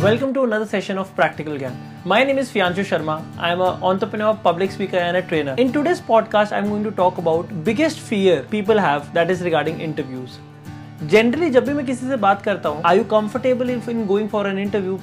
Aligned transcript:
Welcome 0.00 0.32
to 0.34 0.42
another 0.44 0.66
session 0.66 0.98
of 0.98 1.14
Practical 1.14 1.56
Gyan. 1.58 1.74
My 2.04 2.22
name 2.24 2.38
is 2.38 2.50
Fianshu 2.50 2.82
Sharma. 2.90 3.14
I 3.38 3.50
am 3.52 3.60
an 3.60 3.82
entrepreneur, 3.82 4.32
public 4.42 4.70
speaker, 4.70 4.96
and 4.98 5.16
a 5.16 5.22
trainer. 5.22 5.54
In 5.58 5.72
today's 5.72 6.00
podcast, 6.00 6.52
I'm 6.52 6.68
going 6.68 6.84
to 6.84 6.92
talk 6.92 7.18
about 7.18 7.50
biggest 7.64 7.98
fear 8.00 8.42
people 8.44 8.78
have 8.78 9.12
that 9.14 9.30
is 9.30 9.42
regarding 9.48 9.80
interviews. 9.88 10.38
Generally 11.12 11.50
जब 11.50 11.64
भी 11.66 11.72
मैं 11.74 11.84
किसी 11.86 12.08
से 12.08 12.16
बात 12.16 12.42
करता 12.42 12.68
हूँ 12.68 12.82
I 12.86 12.98
you 12.98 13.04
comfortable 13.10 13.70
if 13.70 13.88
in 13.88 14.04
going 14.06 14.28
for 14.28 14.46
an 14.48 14.58
interview 14.58 14.98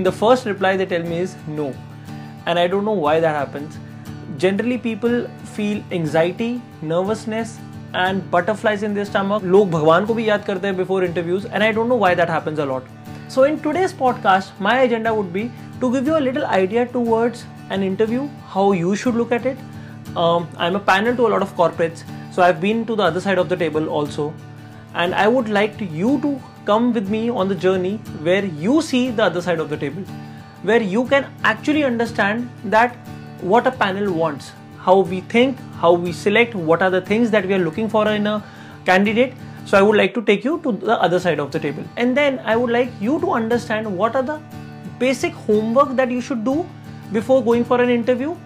the 0.00 0.10
first 0.20 0.46
reply 0.46 0.76
they 0.76 0.86
tell 0.92 1.02
me 1.08 1.18
is 1.22 1.36
no 1.48 1.66
and 2.48 2.58
I 2.58 2.68
don't 2.68 2.84
know 2.84 2.94
why 3.00 3.20
that 3.20 3.36
happens 3.36 3.78
generally 4.40 4.76
people 4.86 5.20
feel 5.56 5.82
anxiety 5.92 6.50
nervousness 6.84 7.58
and 7.96 8.22
butterflies 8.32 8.84
in 8.84 8.94
this 8.94 9.08
stomach 9.08 9.44
लोग 9.56 9.70
भगवान 9.70 10.06
को 10.06 10.14
भी 10.14 10.28
याद 10.28 10.44
करते 10.44 10.66
हैं 10.66 10.76
before 10.76 11.04
interviews 11.04 11.46
and 11.46 11.62
I 11.62 11.72
don't 11.72 11.88
know 11.88 11.98
why 11.98 12.14
that 12.14 12.30
happens 12.30 12.58
a 12.58 12.64
lot 12.64 12.88
so 13.31 13.43
in 13.43 13.61
today's 13.61 13.93
podcast, 13.93 14.49
my 14.59 14.81
agenda 14.81 15.13
would 15.13 15.31
be 15.31 15.49
to 15.79 15.89
give 15.89 16.05
you 16.05 16.17
a 16.17 16.23
little 16.23 16.45
idea 16.45 16.85
towards 16.85 17.45
an 17.69 17.81
interview, 17.81 18.27
how 18.45 18.73
you 18.73 18.93
should 18.93 19.15
look 19.15 19.31
at 19.31 19.45
it. 19.45 19.57
Um, 20.17 20.49
I'm 20.57 20.75
a 20.75 20.81
panel 20.81 21.15
to 21.15 21.27
a 21.27 21.29
lot 21.29 21.41
of 21.41 21.55
corporates, 21.55 22.03
so 22.33 22.41
I've 22.41 22.59
been 22.59 22.85
to 22.87 22.93
the 22.93 23.03
other 23.03 23.21
side 23.21 23.37
of 23.37 23.47
the 23.47 23.55
table 23.55 23.87
also, 23.87 24.33
and 24.95 25.15
I 25.15 25.29
would 25.29 25.47
like 25.47 25.79
you 25.79 26.19
to 26.23 26.41
come 26.65 26.91
with 26.91 27.09
me 27.09 27.29
on 27.29 27.47
the 27.47 27.55
journey 27.55 27.95
where 28.29 28.43
you 28.43 28.81
see 28.81 29.11
the 29.11 29.23
other 29.23 29.41
side 29.41 29.61
of 29.61 29.69
the 29.69 29.77
table, 29.77 30.03
where 30.63 30.81
you 30.81 31.05
can 31.05 31.31
actually 31.45 31.85
understand 31.85 32.49
that 32.65 32.97
what 33.39 33.65
a 33.65 33.71
panel 33.71 34.11
wants, 34.11 34.51
how 34.77 34.99
we 34.99 35.21
think, 35.21 35.57
how 35.77 35.93
we 35.93 36.11
select, 36.11 36.53
what 36.53 36.81
are 36.81 36.89
the 36.89 36.99
things 36.99 37.31
that 37.31 37.45
we 37.45 37.53
are 37.53 37.63
looking 37.69 37.87
for 37.87 38.09
in 38.09 38.27
a 38.27 38.43
candidate 38.83 39.35
so 39.66 39.76
I 39.76 39.82
would 39.82 39.96
like 39.96 40.14
to 40.14 40.22
take 40.22 40.44
you 40.44 40.60
to 40.62 40.72
the 40.72 41.00
other 41.00 41.18
side 41.18 41.40
of 41.40 41.50
the 41.50 41.58
table. 41.58 41.84
And 41.96 42.16
then 42.16 42.38
I 42.44 42.56
would 42.56 42.70
like 42.70 42.90
you 43.00 43.18
to 43.20 43.32
understand 43.32 43.96
what 43.98 44.14
are 44.14 44.22
the 44.22 44.40
basic 45.00 45.32
homework 45.32 45.96
that 45.96 46.10
you 46.10 46.20
should 46.20 46.44
do 46.44 46.64
before 47.12 47.42
going 47.44 47.64
for 47.64 47.80
an 47.80 47.90
interview. 47.90 48.36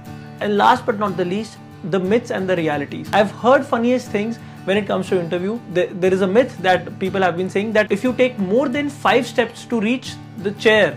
And 0.41 0.57
last 0.57 0.87
but 0.87 0.99
not 0.99 1.19
the 1.19 1.25
least, 1.27 1.59
the 1.91 2.01
myths 2.01 2.31
and 2.31 2.49
the 2.49 2.57
realities. 2.57 3.11
I've 3.13 3.31
heard 3.31 3.67
funniest 3.67 4.09
things 4.09 4.39
when 4.65 4.79
it 4.79 4.87
comes 4.87 5.09
to 5.11 5.21
interview. 5.21 5.59
There, 5.75 5.89
there 5.89 6.13
is 6.13 6.23
a 6.23 6.27
myth 6.27 6.57
that 6.63 6.99
people 6.99 7.21
have 7.21 7.37
been 7.37 7.51
saying 7.51 7.73
that 7.75 7.93
if 7.93 8.03
you 8.03 8.15
take 8.15 8.39
more 8.39 8.69
than 8.69 8.89
five 8.89 9.27
steps 9.27 9.67
to 9.67 9.81
reach 9.81 10.15
the 10.39 10.53
chair 10.53 10.97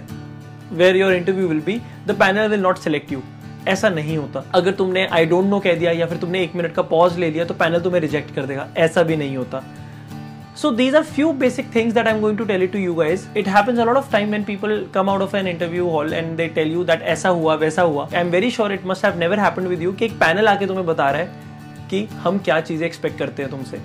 where 0.70 0.95
your 0.95 1.14
interview 1.14 1.50
will 1.50 1.62
be, 1.62 1.81
the 2.06 2.14
panel 2.14 2.50
will 2.50 2.66
not 2.70 2.80
select 2.80 3.12
you. 3.12 3.22
ऐसा 3.67 3.89
नहीं 3.89 4.17
होता 4.17 4.44
अगर 4.56 4.72
तुमने 4.80 5.06
आई 5.17 5.26
don't 5.26 5.45
no 5.50 5.59
कह 5.59 5.76
दिया 5.80 5.92
या 5.92 6.06
फिर 6.06 6.17
तुमने 6.17 6.42
एक 6.44 6.56
मिनट 6.56 6.73
का 6.76 6.81
पॉज 6.89 7.17
ले 7.20 7.30
लिया 7.31 7.45
तो 7.45 7.53
पैनल 7.59 7.80
तुम्हें 7.81 8.00
रिजेक्ट 8.02 8.34
कर 8.36 8.45
देगा 8.45 8.67
ऐसा 8.86 9.03
भी 9.03 9.16
नहीं 9.17 9.38
होता 9.38 9.64
so 10.58 10.70
these 10.72 10.94
are 10.94 11.03
few 11.03 11.34
basic 11.34 11.66
things 11.67 11.94
that 11.95 12.08
I'm 12.08 12.22
going 12.22 12.38
to 12.38 12.45
tell 12.45 12.62
it 12.62 12.72
to 12.73 12.80
you 12.80 12.94
guys. 12.95 13.28
It 13.34 13.48
happens 13.48 13.80
a 13.80 13.86
lot 13.86 13.98
of 13.98 14.09
time 14.12 14.30
when 14.30 14.45
people 14.45 14.88
come 14.92 15.09
out 15.09 15.22
of 15.22 15.34
an 15.34 15.48
interview 15.48 15.86
hall 15.89 16.14
and 16.14 16.38
they 16.38 16.48
tell 16.50 16.67
you 16.67 16.84
that 16.86 17.02
ऐसा 17.02 17.30
हुआ 17.30 17.56
वैसा 17.64 17.81
हुआ. 17.81 18.08
I'm 18.14 18.30
very 18.30 18.50
sure 18.50 18.72
it 18.72 18.86
must 18.86 19.02
have 19.02 19.17
never 19.17 19.36
happened 19.36 19.67
with 19.67 19.81
you 19.81 19.94
कि 19.98 20.06
एक 20.06 20.20
panel 20.20 20.48
आके 20.48 20.67
तुम्हें 20.67 20.86
बता 20.86 21.09
रहा 21.12 21.22
है 21.22 21.88
कि 21.89 22.03
हम 22.26 22.38
क्या 22.45 22.59
चीजें 22.62 22.88
expect 22.89 23.17
करते 23.17 23.44
हैं 23.44 23.52
तुमसे. 23.52 23.81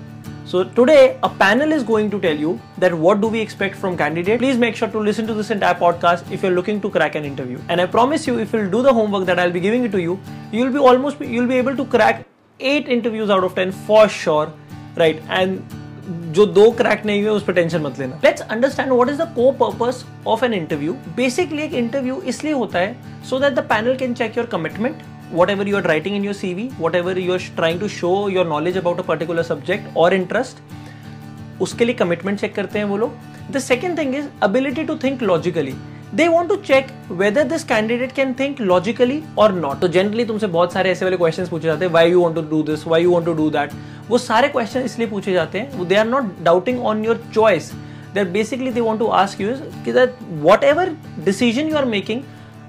So 0.51 0.63
today 0.77 1.17
a 1.23 1.29
panel 1.41 1.71
is 1.71 1.83
going 1.89 2.07
to 2.11 2.19
tell 2.19 2.39
you 2.43 2.53
that 2.83 2.93
what 2.93 3.19
do 3.21 3.27
we 3.33 3.41
expect 3.47 3.75
from 3.75 3.97
candidate. 3.97 4.39
Please 4.39 4.61
make 4.61 4.75
sure 4.75 4.87
to 4.95 5.03
listen 5.09 5.27
to 5.27 5.33
this 5.33 5.51
entire 5.51 5.75
podcast 5.81 6.31
if 6.31 6.41
you're 6.43 6.55
looking 6.55 6.79
to 6.85 6.89
crack 6.89 7.15
an 7.15 7.25
interview. 7.25 7.59
And 7.67 7.81
I 7.81 7.85
promise 7.97 8.25
you, 8.25 8.39
if 8.39 8.53
you'll 8.53 8.71
do 8.77 8.81
the 8.81 8.93
homework 8.93 9.25
that 9.25 9.39
I'll 9.39 9.51
be 9.51 9.59
giving 9.59 9.83
it 9.89 9.91
to 9.91 10.01
you, 10.01 10.19
you'll 10.51 10.71
be 10.71 10.79
almost 10.79 11.21
you'll 11.21 11.51
be 11.51 11.57
able 11.57 11.75
to 11.75 11.85
crack 11.85 12.25
eight 12.59 12.87
interviews 12.87 13.29
out 13.29 13.43
of 13.43 13.53
ten 13.53 13.71
for 13.71 14.07
sure, 14.07 14.51
right? 14.95 15.21
And 15.29 15.63
जो 16.06 16.44
दो 16.46 16.70
crack 16.72 17.04
नहीं 17.06 17.22
हुए, 17.22 17.30
उस 17.30 17.44
पर 17.44 17.52
tension 17.52 17.80
मत 17.82 17.98
लेना। 17.98 18.20
Let's 18.24 18.40
understand 18.42 18.92
what 18.92 19.08
is 19.08 19.18
the 19.18 19.26
को 19.36 19.50
purpose 19.60 20.04
of 20.26 20.44
an 20.44 20.54
interview 20.54 20.92
basically 21.16 21.62
एक 21.62 21.74
इंटरव्यू 21.74 22.20
इसलिए 22.26 22.52
होता 22.52 22.78
है 22.78 23.22
so 23.30 23.38
that 23.38 23.54
the 23.54 23.64
panel 23.68 23.96
can 23.96 24.14
check 24.14 24.36
your 24.36 24.46
commitment 24.46 25.02
whatever 25.50 25.68
you 25.68 25.76
are 25.76 25.82
writing 25.82 26.16
in 26.16 26.24
your 26.24 26.34
CV 26.34 26.68
whatever 26.94 27.18
you 27.18 27.32
are 27.32 27.50
trying 27.56 27.80
to 27.80 27.88
show 27.90 28.28
your 28.28 28.46
knowledge 28.46 28.76
about 28.78 28.98
a 28.98 29.02
particular 29.02 29.42
subject 29.42 29.96
और 29.96 30.14
interest 30.14 31.62
उसके 31.62 31.84
लिए 31.84 31.94
commitment 31.94 32.38
check 32.40 32.54
करते 32.54 32.78
हैं 32.78 32.86
वो 32.86 32.96
लोग। 32.96 33.52
The 33.52 33.58
second 33.58 33.98
thing 33.98 34.14
is 34.14 34.28
ability 34.42 34.84
to 34.84 34.96
think 35.04 35.22
logically 35.22 35.74
they 36.14 36.26
want 36.28 36.48
to 36.48 36.56
check 36.56 36.86
whether 37.10 37.44
this 37.44 37.62
candidate 37.64 38.12
can 38.12 38.32
think 38.38 38.60
logically 38.60 39.22
और 39.38 39.52
not 39.52 39.80
तो 39.80 39.88
generally 39.88 40.24
तुमसे 40.24 40.46
बहुत 40.46 40.72
सारे 40.72 40.90
ऐसे 40.90 41.04
वाले 41.04 41.16
क्वेश्चन 41.16 41.46
पूछे 41.46 41.66
जाते 41.66 41.84
हैं 41.84 41.92
why 41.92 42.10
you 42.10 42.20
want 42.20 42.36
to 42.36 42.42
do 42.50 42.62
this 42.62 42.86
why 42.86 43.02
you 43.02 43.10
want 43.10 43.26
to 43.26 43.32
do 43.32 43.48
that 43.50 43.70
वो 44.08 44.18
सारे 44.18 44.48
क्वेश्चन 44.48 44.80
इसलिए 44.80 45.08
पूछे 45.08 45.32
जाते 45.32 45.58
हैं 45.58 45.86
they 45.88 45.94
are 45.94 46.06
not 46.06 46.30
doubting 46.42 46.84
on 46.86 47.04
your 47.04 47.22
choice 47.34 47.70
basically 48.16 48.70
they 48.70 48.80
want 48.80 49.00
to 49.00 49.06
ask 49.20 49.40
you 49.40 49.54
कि 49.84 49.92
that 49.92 50.14
whatever 50.64 50.90
decision 51.24 51.68
you 51.68 51.76
are 51.76 51.84
making 51.84 52.20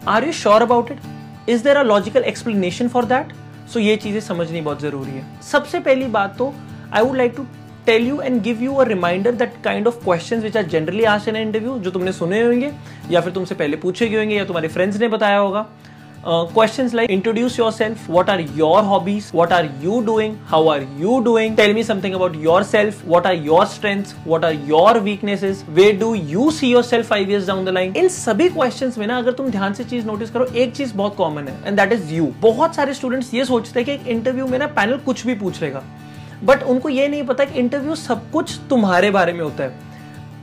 are 0.07 0.25
you 0.25 0.31
sure 0.33 0.61
about 0.61 0.91
it 0.91 1.49
is 1.49 1.63
there 1.63 1.77
a 1.77 1.83
logical 1.83 2.23
explanation 2.23 2.87
for 2.87 3.05
that 3.05 3.33
so 3.73 3.79
ये 3.79 3.95
चीज़ें 3.97 4.19
समझनी 4.21 4.61
बहुत 4.61 4.81
ज़रूरी 4.81 5.11
है। 5.11 5.25
सबसे 5.51 5.79
पहली 5.79 6.05
बात 6.17 6.35
तो 6.37 6.53
I 6.93 7.03
would 7.03 7.17
like 7.17 7.33
to 7.37 7.45
tell 7.85 8.07
you 8.07 8.19
and 8.21 8.41
give 8.43 8.61
you 8.63 8.73
a 8.73 8.83
reminder 8.87 9.31
that 9.35 9.53
kind 9.63 9.87
of 9.87 10.03
questions 10.03 10.43
which 10.43 10.57
are 10.57 10.63
generally 10.67 11.03
asked 11.03 11.29
in 11.29 11.41
interview 11.41 11.77
जो 11.79 11.91
तुमने 11.91 12.11
सुने 12.11 12.41
होंगे 12.41 12.71
या 13.11 13.21
फिर 13.21 13.33
तुमसे 13.33 13.55
पहले 13.55 13.77
पूछे 13.77 14.07
गए 14.07 14.17
होंगे 14.17 14.35
या 14.35 14.45
तुम्हारे 14.45 14.67
फ्रेंड्स 14.67 14.99
ने 14.99 15.07
बताया 15.07 15.37
होगा। 15.37 15.65
Question 16.27 16.89
like 16.95 17.11
introduce 17.11 17.57
yourself 17.71 18.09
what 18.09 18.29
are 18.29 18.39
your 18.57 18.83
hobbies 18.83 19.29
what 19.35 19.51
are 19.53 19.69
you 19.81 19.99
doing 20.05 20.35
how 20.47 20.67
are 20.69 20.85
you 20.99 21.19
doing 21.23 21.55
tell 21.57 21.73
me 21.75 21.83
something 21.83 22.13
about 22.15 22.35
yourself 22.63 23.03
what 23.07 23.27
are 23.27 23.35
your 23.45 23.65
strength 23.65 24.15
what 24.27 24.45
are 24.45 24.53
your 24.67 24.99
weaknesses 24.99 25.63
where 25.69 25.91
do 25.93 26.13
you 26.15 26.49
see 26.51 26.71
yourself 26.83 27.07
five 27.09 27.31
year 27.31 27.45
down 27.47 27.65
the 27.65 27.69
line 27.69 27.93
इन 27.97 28.07
सभी 28.07 28.49
question 28.49 28.93
में 28.97 29.05
ना, 29.07 29.17
अगर 29.17 29.31
तुम 29.31 29.49
ध्यान 29.49 29.73
से 29.73 29.83
चीज़ 29.83 30.05
notice 30.05 30.31
करो, 30.31 30.45
एक 30.45 30.75
चीज़ 30.75 30.93
बहुत 30.93 31.15
कॉमन 31.15 31.47
है 31.47 31.59
एंड 31.65 31.77
दैट 31.79 31.93
इज़ 31.93 32.13
यू 32.13 32.33
बहुत 32.41 32.75
सारे 32.75 32.93
स्टूडेंट्स 32.93 33.33
ये 33.33 33.45
सोचते 33.45 33.79
हैं 33.79 33.97
कि 33.99 34.11
इंटरव्यू 34.11 34.47
में 34.47 34.59
ना 34.59 34.67
पैनल 34.69 34.97
कुछ 35.05 35.25
भी 35.27 35.35
पूछ 35.35 35.61
लेगा 35.61 35.83
बट 36.43 36.63
उनको 36.63 36.89
ये 36.89 37.07
नहीं 37.07 37.23
पता 37.23 37.45
कि 37.45 37.59
इंटरव्यू 37.59 37.95
सब 37.97 38.29
कुछ 38.31 38.59
तुम्हारे 38.69 39.11
बारे 39.11 39.33
में 39.33 39.41
होता 39.41 39.63
है। 39.63 39.84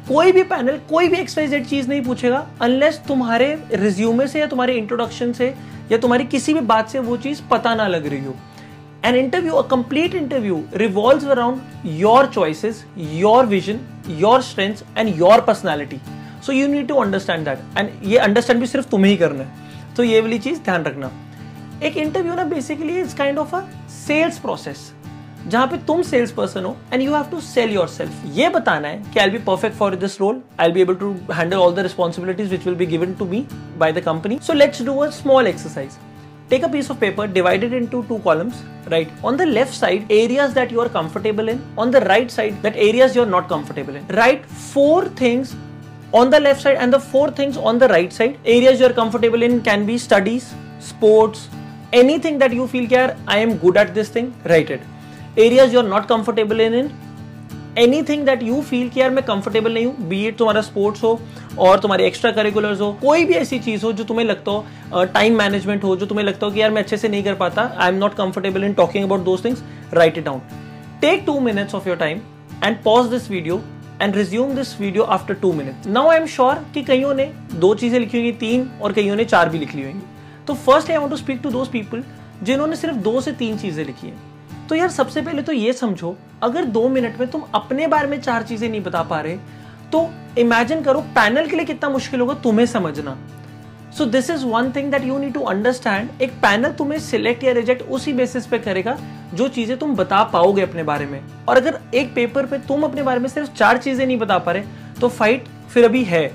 कोई 0.08 0.32
भी 0.32 0.42
पैनल 0.42 0.78
कोई 0.90 1.08
भी 1.08 1.16
एक्सवाइजेड 1.16 1.66
चीज़ 1.66 1.88
नहीं 1.88 2.00
पूछेगा 2.02 2.46
अनलेस 2.60 3.00
तुम्हारे 3.08 3.46
रिज्यूमे 3.72 4.26
से 4.28 4.40
या 4.40 4.46
तुम्हारे 4.46 4.74
इंट्रोडक्शन 4.76 5.32
से 5.32 5.54
या 5.92 5.98
तुम्हारी 5.98 6.24
किसी 6.24 6.54
भी 6.54 6.60
बात 6.68 6.88
से 6.90 6.98
वो 7.00 7.16
चीज़ 7.16 7.42
पता 7.50 7.74
ना 7.74 7.86
लग 7.88 8.06
रही 8.06 8.24
हो। 8.24 8.34
An 9.04 9.16
interview 9.16 9.52
a 9.52 9.66
complete 9.68 10.14
interview 10.14 10.62
revolve 10.76 11.30
around 11.30 11.60
your 12.00 12.26
choices 12.26 12.84
your 12.98 13.46
vision 13.46 13.80
your 14.18 14.42
strength 14.42 14.82
and 14.96 15.14
your 15.18 15.40
personality 15.40 16.00
so 16.46 16.52
you 16.52 16.66
need 16.68 16.88
to 16.88 16.94
understand 16.94 17.44
that 17.44 17.78
and 17.78 17.90
ये 18.04 18.18
अंडरस्टैंड 18.18 18.60
भी 18.60 18.66
सिर्फ़ 18.66 18.88
तुम्हें 18.88 19.10
ही 19.10 19.16
करना 19.16 19.44
है। 19.44 19.94
तो 19.96 20.02
ये 20.02 20.20
वाली 20.20 20.38
चीज़ 20.38 20.60
ध्यान 20.60 20.84
रखना। 20.84 21.10
एक 21.82 21.96
इंटरव्यू 21.96 22.34
ना 22.34 22.44
basically 22.44 23.00
it's 23.00 23.14
kind 23.14 23.38
of 23.38 23.54
a 23.56 23.60
sales 23.98 24.38
process 24.38 24.92
जहाँ 25.48 25.66
पे 25.66 25.76
तुम 25.86 26.02
सेल्स 26.02 26.32
पर्सन 26.32 26.64
हो 26.64 26.76
and 26.92 27.02
you 27.02 27.14
have 27.14 27.24
to 27.30 27.40
sell 27.40 27.70
yourself 27.88 28.22
ये 28.34 28.48
बताना 28.48 28.88
है 28.88 29.02
कि 29.14 29.20
I 29.20 29.30
be 29.30 29.38
perfect 29.44 29.76
for 29.76 29.94
this 29.96 30.20
role 30.20 30.40
I 30.60 30.72
be 30.72 30.80
able 30.80 30.94
to 30.94 31.14
handle 31.32 31.56
all 31.56 31.74
the 31.74 31.78
responsibilities 31.80 32.50
which 32.50 32.66
will 32.66 32.74
be 32.74 32.86
given 32.86 33.14
to 33.14 33.24
me 33.26 33.44
by 33.78 33.92
the 33.92 34.00
company 34.00 34.38
so 34.42 34.52
let's 34.52 34.82
do 34.82 34.96
a 34.96 35.08
small 35.12 35.46
exercise 35.46 35.96
take 36.50 36.64
a 36.64 36.68
piece 36.68 36.90
of 36.90 36.98
paper 36.98 37.26
divided 37.32 37.72
into 37.86 38.02
two 38.02 38.18
columns 38.20 38.62
write 38.88 39.24
on 39.24 39.36
the 39.36 39.42
left 39.48 39.74
side 39.74 40.10
areas 40.12 40.54
that 40.54 40.72
you 40.72 40.80
are 40.80 40.88
comfortable 40.92 41.48
in 41.48 41.60
on 41.78 41.90
the 41.90 42.02
right 42.04 42.30
side 42.30 42.60
that 42.62 42.76
areas 42.78 43.16
you 43.16 43.24
are 43.24 43.30
not 43.30 43.48
comfortable 43.48 43.96
in 43.96 44.06
write 44.10 44.46
four 44.46 45.08
things 45.20 45.54
on 46.14 46.30
the 46.30 46.42
left 46.42 46.62
side 46.62 46.78
and 46.78 46.94
the 46.94 46.98
four 47.02 47.34
things 47.38 47.56
on 47.58 47.78
the 47.78 47.84
right 47.92 48.12
side 48.12 48.36
areas 48.46 48.80
you 48.80 48.86
are 48.86 48.92
comfortable 48.92 49.42
in 49.42 49.58
can 49.60 49.86
be 49.86 49.98
studies 49.98 50.44
sports 50.88 51.48
anything 51.94 52.38
that 52.40 52.52
you 52.52 52.66
feel 52.66 52.86
care 52.86 53.14
I 53.28 53.40
am 53.40 53.58
good 53.58 53.76
at 53.76 53.90
this 53.90 54.14
thing 54.14 54.32
write 54.46 54.70
it 54.70 54.80
areas 55.38 55.72
you 55.72 55.80
are 55.80 55.86
not 55.86 56.06
comfortable 56.06 56.60
in 56.60 56.74
in 56.74 56.90
anything 58.02 58.24
that 58.26 58.42
you 58.42 58.60
feel 58.60 58.88
कि 58.88 59.00
यार 59.00 59.10
मैं 59.10 59.24
comfortable 59.24 59.74
नहीं 59.74 59.86
हूँ 59.86 60.08
B 60.08 60.24
Ed 60.26 60.36
तुम्हारा 60.36 60.60
sports 60.62 61.02
हो 61.02 61.20
और 61.58 61.78
तुम्हारे 61.80 62.06
extra 62.06 62.30
curriculars 62.32 62.80
हो, 62.80 62.92
कोई 63.02 63.24
भी 63.24 63.34
ऐसी 63.34 63.58
चीज़ 63.58 63.84
हो 63.84 63.92
जो 63.92 64.04
तुम्हें 64.04 64.24
लगता 64.26 64.50
हो 64.50 65.04
टाइम 65.04 65.36
मैनेजमेंट 65.38 65.84
हो, 65.84 65.94
जो 65.96 66.06
तुम्हें 66.06 66.24
लगता 66.26 66.46
हो 66.46 66.52
कि 66.52 66.60
यार 66.60 66.70
मैं 66.70 66.82
अच्छे 66.82 66.96
से 66.96 67.08
नहीं 67.08 67.22
कर 67.24 67.34
पाता 67.34 67.62
I 67.76 67.88
am 67.88 67.94
not 67.94 68.14
comfortable 68.14 68.64
in 68.64 68.74
talking 68.74 69.04
about 69.04 69.20
those 69.24 69.44
things 69.44 69.62
write 69.94 70.18
it 70.18 70.24
down 70.24 70.40
take 71.00 71.22
two 71.26 71.38
minutes 71.40 71.74
of 71.74 71.88
your 71.88 71.96
time 71.96 72.20
and 72.64 72.76
pause 72.82 73.06
this 73.10 73.30
video 73.30 73.60
and 74.02 74.16
resume 74.16 74.54
this 74.54 74.80
video 74.80 75.02
after 75.16 75.34
two 75.34 75.52
minutes 75.52 75.86
now 75.88 76.08
I 76.08 76.16
am 76.16 76.26
sure 76.26 76.64
कि 76.74 76.82
कईयों 76.82 77.14
ने 77.14 77.24
दो 77.54 77.74
चीज़ें 77.74 77.98
लिखी 78.00 78.18
होंगी, 78.18 78.32
तीन, 78.32 78.68
और 78.82 78.92
कईयों 78.92 79.16
ने 79.16 79.24
चार 79.24 79.48
भी 79.48 79.58
लिखी 79.58 79.82
होंगी। 79.82 80.00
तो 80.46 80.54
first 80.56 80.90
I 80.90 80.96
want 80.96 81.10
to 81.10 81.16
speak 81.16 81.40
to 81.42 81.50
those 81.50 81.68
people 81.68 82.04
जिन्होंने 82.42 82.76
सिर्फ़ 82.76 82.96
दो 82.98 83.20
से 83.20 83.32
तीन 83.34 83.58
चीज़ें 83.58 83.84
लिखी 83.84 84.06
हैं। 84.06 84.31
तो 84.72 84.76
यार 84.76 84.88
सबसे 84.90 85.20
पहले 85.22 85.42
तो 85.42 85.52
ये 85.52 85.72
समझो, 85.72 86.14
अगर 86.42 86.64
दो 86.66 86.88
मिनट 86.88 87.18
में 87.20 87.30
तुम 87.30 87.42
अपने 87.54 87.86
बारे 87.86 88.08
में 88.08 88.20
चार 88.20 88.42
चीज़ें 88.42 88.68
नहीं 88.68 88.80
बता 88.82 89.02
पा 89.02 89.20
रहे 89.20 89.36
तो 89.92 90.08
इमेजिन 90.38 90.82
करो 90.82 91.00
पैनल 91.16 91.46
के 91.46 91.56
लिए 91.56 91.64
कितना 91.64 91.90
मुश्किल 91.90 92.20
होगा 92.20 92.34
तुम्हें 92.42 92.64
समझना। 92.66 93.16
So 93.98 94.04
this 94.06 94.30
is 94.30 94.44
one 94.46 94.72
thing 94.76 94.90
that 94.92 95.04
you 95.04 95.18
need 95.18 95.34
to 95.34 95.40
understand 95.42 96.22
एक 96.22 96.32
पैनल 96.42 96.72
तुम्हें 96.72 96.98
सिलेक्ट 97.00 97.44
या 97.44 97.52
रिजेक्ट 97.52 97.82
उसी 97.90 98.12
बेसिस 98.12 98.46
पे 98.46 98.58
करेगा 98.58 98.96
जो 99.34 99.48
चीज़ें 99.48 99.76
तुम 99.78 99.94
बता 99.96 100.22
पाओगे 100.32 100.62
अपने 100.62 100.82
बारे 100.84 101.06
में। 101.06 101.20
और 101.48 101.56
अगर 101.56 101.78
एक 101.94 102.14
पेपर 102.14 102.46
पे 102.46 102.58
तुम 102.68 102.84
अपने 102.84 103.02
बारे 103.02 103.20
में 103.20 103.28
सिर्फ़ 103.28 103.52
चार 103.52 103.78
चीज़ें 103.78 104.06
नहीं 104.06 104.18
बता 104.18 104.38
पा 104.38 104.52
रहे 104.52 104.64
तो 105.00 105.08
फाइट 105.10 105.48
फिर 105.68 105.84
अभी 105.84 106.04
है। 106.04 106.26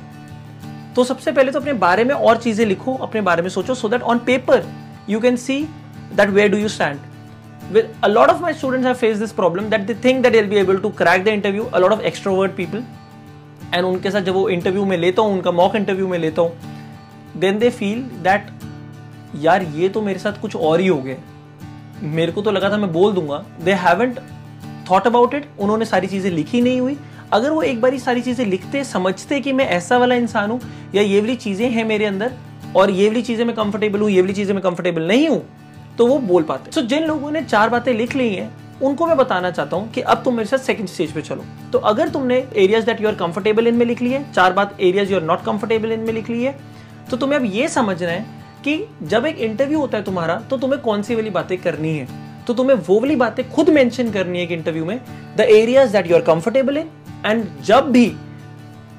तो 0.95 1.03
सबसे 1.05 1.31
पहले 1.31 1.51
तो 1.51 1.59
अपने 1.59 1.73
बारे 1.75 2.03
में 2.03 2.15
और 2.15 2.37
चीज़ें 2.37 2.65
लिखो, 2.65 2.95
अपने 2.95 3.21
बारे 3.21 3.41
में 3.41 3.49
सोचो 3.49 3.75
so 3.75 3.89
that 3.89 4.01
on 4.03 4.19
paper 4.25 4.73
you 5.09 5.19
can 5.19 5.35
see 5.39 5.61
that 6.15 6.29
where 6.29 6.51
do 6.51 6.57
you 6.57 6.67
stand 6.69 6.99
with 7.71 7.87
a 8.03 8.09
lot 8.09 8.29
of 8.29 8.41
my 8.41 8.51
students 8.53 8.87
have 8.87 8.97
faced 8.97 9.19
this 9.19 9.33
problem 9.33 9.69
that 9.69 9.85
they 9.87 9.93
think 10.05 10.23
that 10.23 10.33
they'll 10.33 10.49
be 10.49 10.57
able 10.57 10.79
to 10.79 10.91
crack 10.91 11.23
the 11.23 11.33
interview, 11.33 11.65
a 11.73 11.79
lot 11.79 11.91
of 11.91 12.05
extrovert 12.11 12.55
people. 12.55 12.83
And 13.73 13.85
उनके 13.85 14.11
साथ 14.11 14.21
जब 14.21 14.33
वो 14.33 14.47
interview 14.49 14.85
में 14.85 14.95
लेता 14.97 15.21
हूँ, 15.21 15.33
उनका 15.33 15.51
mock 15.51 15.75
interview 15.75 16.07
में 16.07 16.17
लेता 16.17 16.41
हूँ 16.41 17.39
देन 17.39 17.57
दे 17.59 17.69
फील 17.69 18.01
दैट 18.23 18.47
यार, 19.35 19.63
ये 19.63 19.89
तो 19.89 20.01
मेरे 20.01 20.19
साथ 20.19 20.39
कुछ 20.41 20.55
और 20.55 20.79
ही 20.79 20.87
हो 20.87 21.01
गया 21.01 21.15
मेरे 22.03 22.31
को 22.31 22.41
तो 22.41 22.51
लगा 22.51 22.69
था 22.71 22.77
मैं 22.77 22.91
बोल 22.93 23.13
दूँगा। 23.13 23.43
They 23.63 23.73
haven't 23.83 24.19
thought 24.89 25.07
about 25.07 25.33
it 25.33 25.47
उन्होंने 25.59 25.85
सारी 25.85 26.07
चीज़ें 26.07 26.29
लिखी 26.31 26.61
नहीं 26.61 26.79
हुई। 26.81 26.97
अगर 27.33 27.49
वो 27.51 27.61
एक 27.61 27.81
बार 27.81 27.97
सारी 27.99 28.21
चीज़ें 28.21 28.45
लिखते, 28.45 28.83
समझते 28.83 29.39
कि 29.39 29.53
मैं 29.53 29.65
ऐसा 29.67 29.97
वाला 29.97 30.15
इंसान 30.15 30.51
हूँ, 30.51 30.59
या 30.95 31.01
ये 31.01 31.19
वाली 31.21 31.35
चीज़ें 31.35 31.69
हैं 31.69 31.85
मेरे 31.85 32.05
अंदर, 32.05 32.31
और 32.75 32.89
ये 32.91 33.07
वाली 33.07 33.21
चीज़ें 33.21 33.45
मैं 33.45 33.55
कंफर्टेबल 33.55 33.99
हूँ, 33.99 34.09
ये 34.09 34.21
वाली 34.21 34.33
चीज़ें 34.33 34.53
मैं 34.53 34.63
कंफर्टेबल 34.63 35.07
नहीं 35.07 35.27
हूँ 35.29 35.43
तो 35.97 36.07
वो 36.07 36.17
बोल 36.21 36.43
पाते। 36.43 36.71
So, 36.71 36.81
जिन 36.83 37.03
लोगों 37.03 37.31
ने 37.31 37.41
चार 37.43 37.69
बातें 37.69 37.93
लिख 37.93 38.15
ली 38.15 38.29
हैं 38.29 38.51
उनको 38.81 39.05
मैं 39.07 39.15
बताना 39.17 39.49
चाहता 39.51 39.75
हूँ 39.75 39.91
कि 39.91 40.01
अब 40.03 40.21
तुम 40.23 40.35
मेरे 40.35 40.49
साथ 40.49 40.57
सेकंड 40.57 40.87
स्टेज 40.87 41.11
पे 41.11 41.21
चलो। 41.21 41.43
तो 41.73 41.79
अगर 41.91 42.09
तुमने 42.09 42.35
areas 42.55 42.85
that 42.85 43.01
you 43.01 43.07
are 43.07 43.15
comfortable 43.15 43.67
in 43.67 43.75
में 43.75 43.85
लिख 43.85 44.01
लिए 44.01 44.23
चार 44.35 44.53
बात 44.53 44.75
areas 44.81 45.11
you 45.11 45.17
are 45.19 45.23
not 45.23 45.43
comfortable 45.45 45.91
in 45.91 45.99
में 45.99 46.13
लिख 46.13 46.29
लिए 46.29 46.53
तो 47.11 47.17
तुम्हें 47.17 47.39
अब 47.39 47.45
ये 47.45 47.67
समझना 47.69 48.09
है 48.09 48.25
कि 48.63 48.83
जब 49.03 49.25
एक 49.25 49.37
इंटरव्यू 49.39 49.79
होता 49.79 49.97
है 49.97 50.03
तुम्हारा 50.03 50.35
तो 50.49 50.57
तुम्हें 50.57 50.81
कौन 50.81 51.01
सी 51.01 51.15
वाली 51.15 51.29
बातें 51.29 51.57
करनी 51.57 51.97
है? 51.97 52.07
तो 52.47 52.53
तुम्हें 52.53 52.77
वो 52.77 52.99
वाली 52.99 53.15
बातें 53.15 53.49
खुद 53.51 53.69
मेंशन 53.69 54.11
करनी 54.11 54.39
है 54.39 54.53
इंटरव्यू 54.53 54.85
में 54.85 54.99
the 55.37 55.47
areas 55.51 55.93
that 55.93 56.09
you 56.09 56.15
are 56.15 56.21
comfortable 56.23 56.77
in 56.77 56.89
and 57.25 57.45
जब 57.65 57.91
भी 57.91 58.11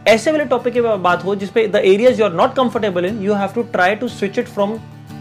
ऐसे 0.09 0.31
वाले 0.31 0.45
टॉपिक 0.47 0.75
की 0.75 0.81
बात 0.81 1.25
हो 1.25 1.35
जिसपे 1.37 1.67
the 1.69 1.83
areas 1.87 2.21
you 2.21 2.27
are 2.27 2.33
not 2.35 2.55
comfortable 2.55 3.05
in 3.05 3.23
you 3.23 3.35
have 3.35 3.53
to 3.55 3.63
try 3.73 3.95
to 3.95 4.09
switch 4.11 4.39
it 4.39 4.49
from 4.49 4.79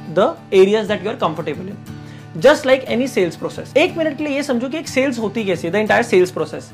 the 0.09 0.36
areas 0.54 0.88
that 0.88 1.04
you 1.04 1.09
are 1.09 1.15
comfortable 1.18 1.69
in 1.69 2.42
just 2.42 2.65
like 2.65 2.83
any 2.89 3.07
sales 3.07 3.36
process 3.36 3.74
एक 3.77 3.98
minute 3.98 4.18
के 4.18 4.24
लिए 4.24 4.36
ये 4.36 4.44
समझो 4.44 4.69
कि 4.69 4.77
एक 4.77 4.88
सेल्स 4.88 5.19
होती 5.19 5.44
कैसी 5.44 5.68
है? 5.68 5.74
The 5.74 5.75
entire 5.75 6.04
sales 6.04 6.31
process 6.31 6.71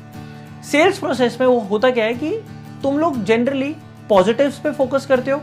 sales 0.70 0.98
process 0.98 1.36
में 1.40 1.46
वो 1.46 1.58
होता 1.60 1.90
क्या 1.90 2.04
है 2.04 2.14
कि 2.14 2.30
तुम 2.82 2.98
लोग 2.98 3.22
जनरली 3.24 3.74
पॉजिटिव 4.08 4.54
पे 4.64 4.70
फोकस 4.72 5.06
करते 5.06 5.30
हो 5.30 5.42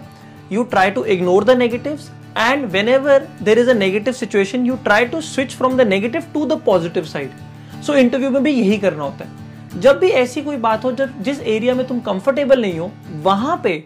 you 0.52 0.64
try 0.64 0.92
to 0.92 1.04
ignore 1.04 1.44
the 1.44 1.58
negative 1.58 2.00
and 2.38 2.66
whenever 2.90 3.28
there 3.44 3.60
is 3.60 3.70
a 3.70 3.74
negative 3.74 4.14
situation 4.14 4.66
you 4.66 4.76
try 4.84 5.06
to 5.06 5.22
switch 5.22 5.56
from 5.56 5.78
the 5.78 5.88
negative 5.88 6.24
to 6.34 6.46
the 6.46 6.62
positive 6.66 7.06
side 7.06 7.32
so 7.84 7.94
interview 7.94 8.30
में 8.30 8.44
भी 8.44 8.52
यही 8.52 8.78
करना 8.78 9.04
होता 9.04 9.26
है। 9.26 9.80
जब 9.80 10.00
भी 10.00 10.10
ऐसी 10.10 10.42
कोई 10.42 10.58
बात 10.58 10.84
हो, 10.84 10.92
जब 10.92 11.22
जिस 11.24 11.42
एरिया 11.42 11.74
में 11.76 11.88
तुम 11.88 12.00
कंफर्टेबल 12.00 12.62
नहीं 12.62 12.80
हो, 12.80 12.92
वहाँ 13.24 13.60
पे 13.64 13.84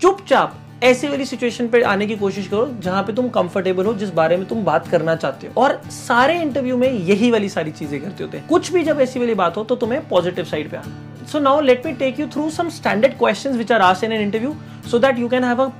चुपचाप 0.00 0.54
ऐसी 0.82 1.08
वाली 1.08 1.24
सिचुएशन 1.24 1.68
पे 1.68 1.80
आने 1.82 2.06
की 2.06 2.16
कोशिश 2.16 2.46
करो 2.48 2.66
जहाँ 2.82 3.02
पे 3.02 3.12
तुम 3.12 3.28
कंफर्टेबल 3.28 3.84
हो, 3.84 3.94
जिस 3.94 4.10
बारे 4.14 4.36
में 4.36 4.46
तुम 4.48 4.62
बात 4.64 4.86
करना 4.88 5.14
चाहते 5.16 5.46
हो। 5.46 5.62
और 5.62 5.80
सारे 5.90 6.40
इंटरव्यू 6.42 6.76
में 6.76 6.90
यही 6.90 7.30
वाली 7.30 7.48
सारी 7.48 7.70
चीज़ें 7.72 8.00
करते 8.00 8.24
होते 8.24 8.38
हैं। 8.38 8.46
कुछ 8.48 8.72
भी 8.72 8.82
जब 8.84 9.00
ऐसी 9.00 9.20
वाली 9.20 9.34
बात 9.34 9.56
हो 9.56 9.64
तो 9.64 9.76
तुम्हें 9.76 10.08
पॉजिटिव 10.08 10.44
साइड 10.44 10.70
पे 10.70 10.76
आना। 10.76 11.26
So 11.26 11.38
now 11.38 11.60
let 11.60 11.86
me 11.86 11.92
take 11.94 12.20
you 12.20 12.26
through 12.28 12.48
some 12.50 12.68
standard 12.70 13.18
questions 13.18 13.56
which 13.56 13.72
are 13.72 13.80
asked 13.82 14.04
in 14.04 14.12
an 14.12 14.22
interview 14.22 14.54
so 14.90 14.98
that 14.98 15.18
you 15.18 15.28
can 15.28 15.44
have 15.44 15.62
a 15.62 15.70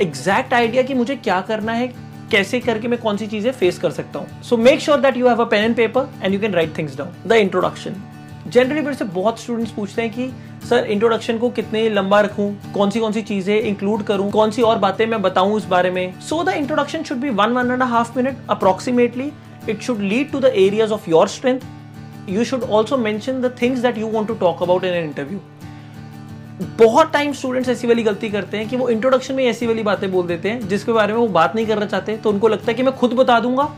exact 0.00 0.54
idea 0.54 0.82
कि 0.82 0.94
मुझे 0.94 1.16
क्या 1.16 1.40
करना 1.42 1.72
है, 1.72 1.92
कैसे 2.30 2.60
करके 2.60 2.88
मैं 2.88 2.98
कौन 3.00 3.16
सी 3.16 3.26
चीज़ें 3.26 3.52
फेस 3.52 3.78
कर 3.78 3.90
सकता 3.92 4.18
हूँ। 4.18 4.42
So 4.42 4.56
make 4.58 4.80
sure 4.80 5.00
that 5.00 5.16
you 5.16 5.28
have 5.28 5.44
a 5.44 5.48
pen 5.50 5.64
and 5.64 5.76
paper 5.76 6.08
and 6.22 6.34
you 6.34 6.40
can 6.40 6.54
write 6.54 6.76
things 6.78 6.96
down 6.98 7.12
the 7.26 7.32
introduction 7.34 8.02
generally 8.46 8.80
मेरे 8.80 8.94
से 8.96 9.04
बहुत 9.04 9.40
स्टूडेंट्स 9.40 9.72
पूछते 9.72 10.02
हैं 10.02 10.10
कि 10.10 10.30
सर 10.68 10.84
इंट्रोडक्शन 10.86 11.38
को 11.38 11.48
कितने 11.50 11.88
लंबा 11.90 12.20
रखूँ? 12.20 12.72
कौन 12.74 12.90
सी 12.90 13.00
कौन 13.00 13.12
सी 13.12 13.22
चीज़ें 13.22 13.58
इंक्लूड 13.58 14.02
करूँ? 14.02 14.30
कौन 14.30 14.50
सी 14.50 14.62
और 14.62 14.78
बातें 14.78 15.06
मैं 15.06 15.20
बताऊँ 15.22 15.56
इस 15.56 15.64
बारे 15.64 15.90
में? 15.90 16.20
So 16.20 16.42
the 16.44 16.48
introduction 16.48 17.02
should 17.02 17.18
be 17.18 17.30
one 17.30 17.52
one 17.52 17.70
and 17.72 17.82
half 17.82 18.16
minute 18.16 18.38
approximately 18.50 19.30
it 19.68 19.82
should 19.82 20.00
lead 20.02 20.30
to 20.32 20.40
the 20.40 20.52
areas 20.56 20.92
of 20.92 21.10
your 21.10 21.28
strength 21.28 21.60
you 22.28 22.44
should 22.44 22.62
also 22.62 22.96
mention 22.98 23.40
the 23.42 23.54
things 23.62 23.80
that 23.80 23.98
you 23.98 24.06
want 24.08 24.28
to 24.28 24.34
talk 24.36 24.62
about 24.62 24.84
in 24.84 24.94
an 24.94 25.04
interview 25.04 25.40
बहुत 26.78 27.12
time 27.12 27.32
students 27.32 27.68
ऐसी 27.68 27.86
वाली 27.86 28.02
गलती 28.02 28.28
करते 28.30 28.56
हैं 28.56 28.68
कि 28.68 28.76
वो 28.76 28.88
introduction 28.88 29.34
में 29.34 29.44
ऐसी 29.44 29.66
वाली 29.66 29.82
बातें 29.82 30.10
बोल 30.12 30.26
देते 30.26 30.50
हैं, 30.50 30.68
जिसके 30.68 30.92
बारे 30.92 31.12
में 31.12 31.20
वो 31.20 31.26
बात 31.28 31.54
नहीं 31.56 31.66
करना 31.66 31.86
चाहते 31.86 32.16
तो 32.16 32.30
उनको 32.30 32.48
लगता 32.48 32.66
है 32.68 32.74
कि 32.74 32.82
मैं 32.82 32.96
खुद 32.96 33.12
बता 33.14 33.38
दूँगा 33.40 33.68